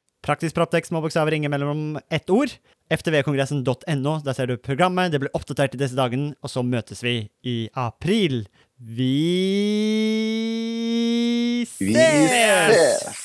[0.21, 2.49] Praktisk Proptex små bokstaver, ingen mellom ett ord.
[2.91, 5.11] ftvkongressen.no, der ser du programmet.
[5.11, 8.45] Det blir oppdatert i disse dagene, og så møtes vi i april.
[8.77, 9.15] Vi
[11.65, 13.20] ses!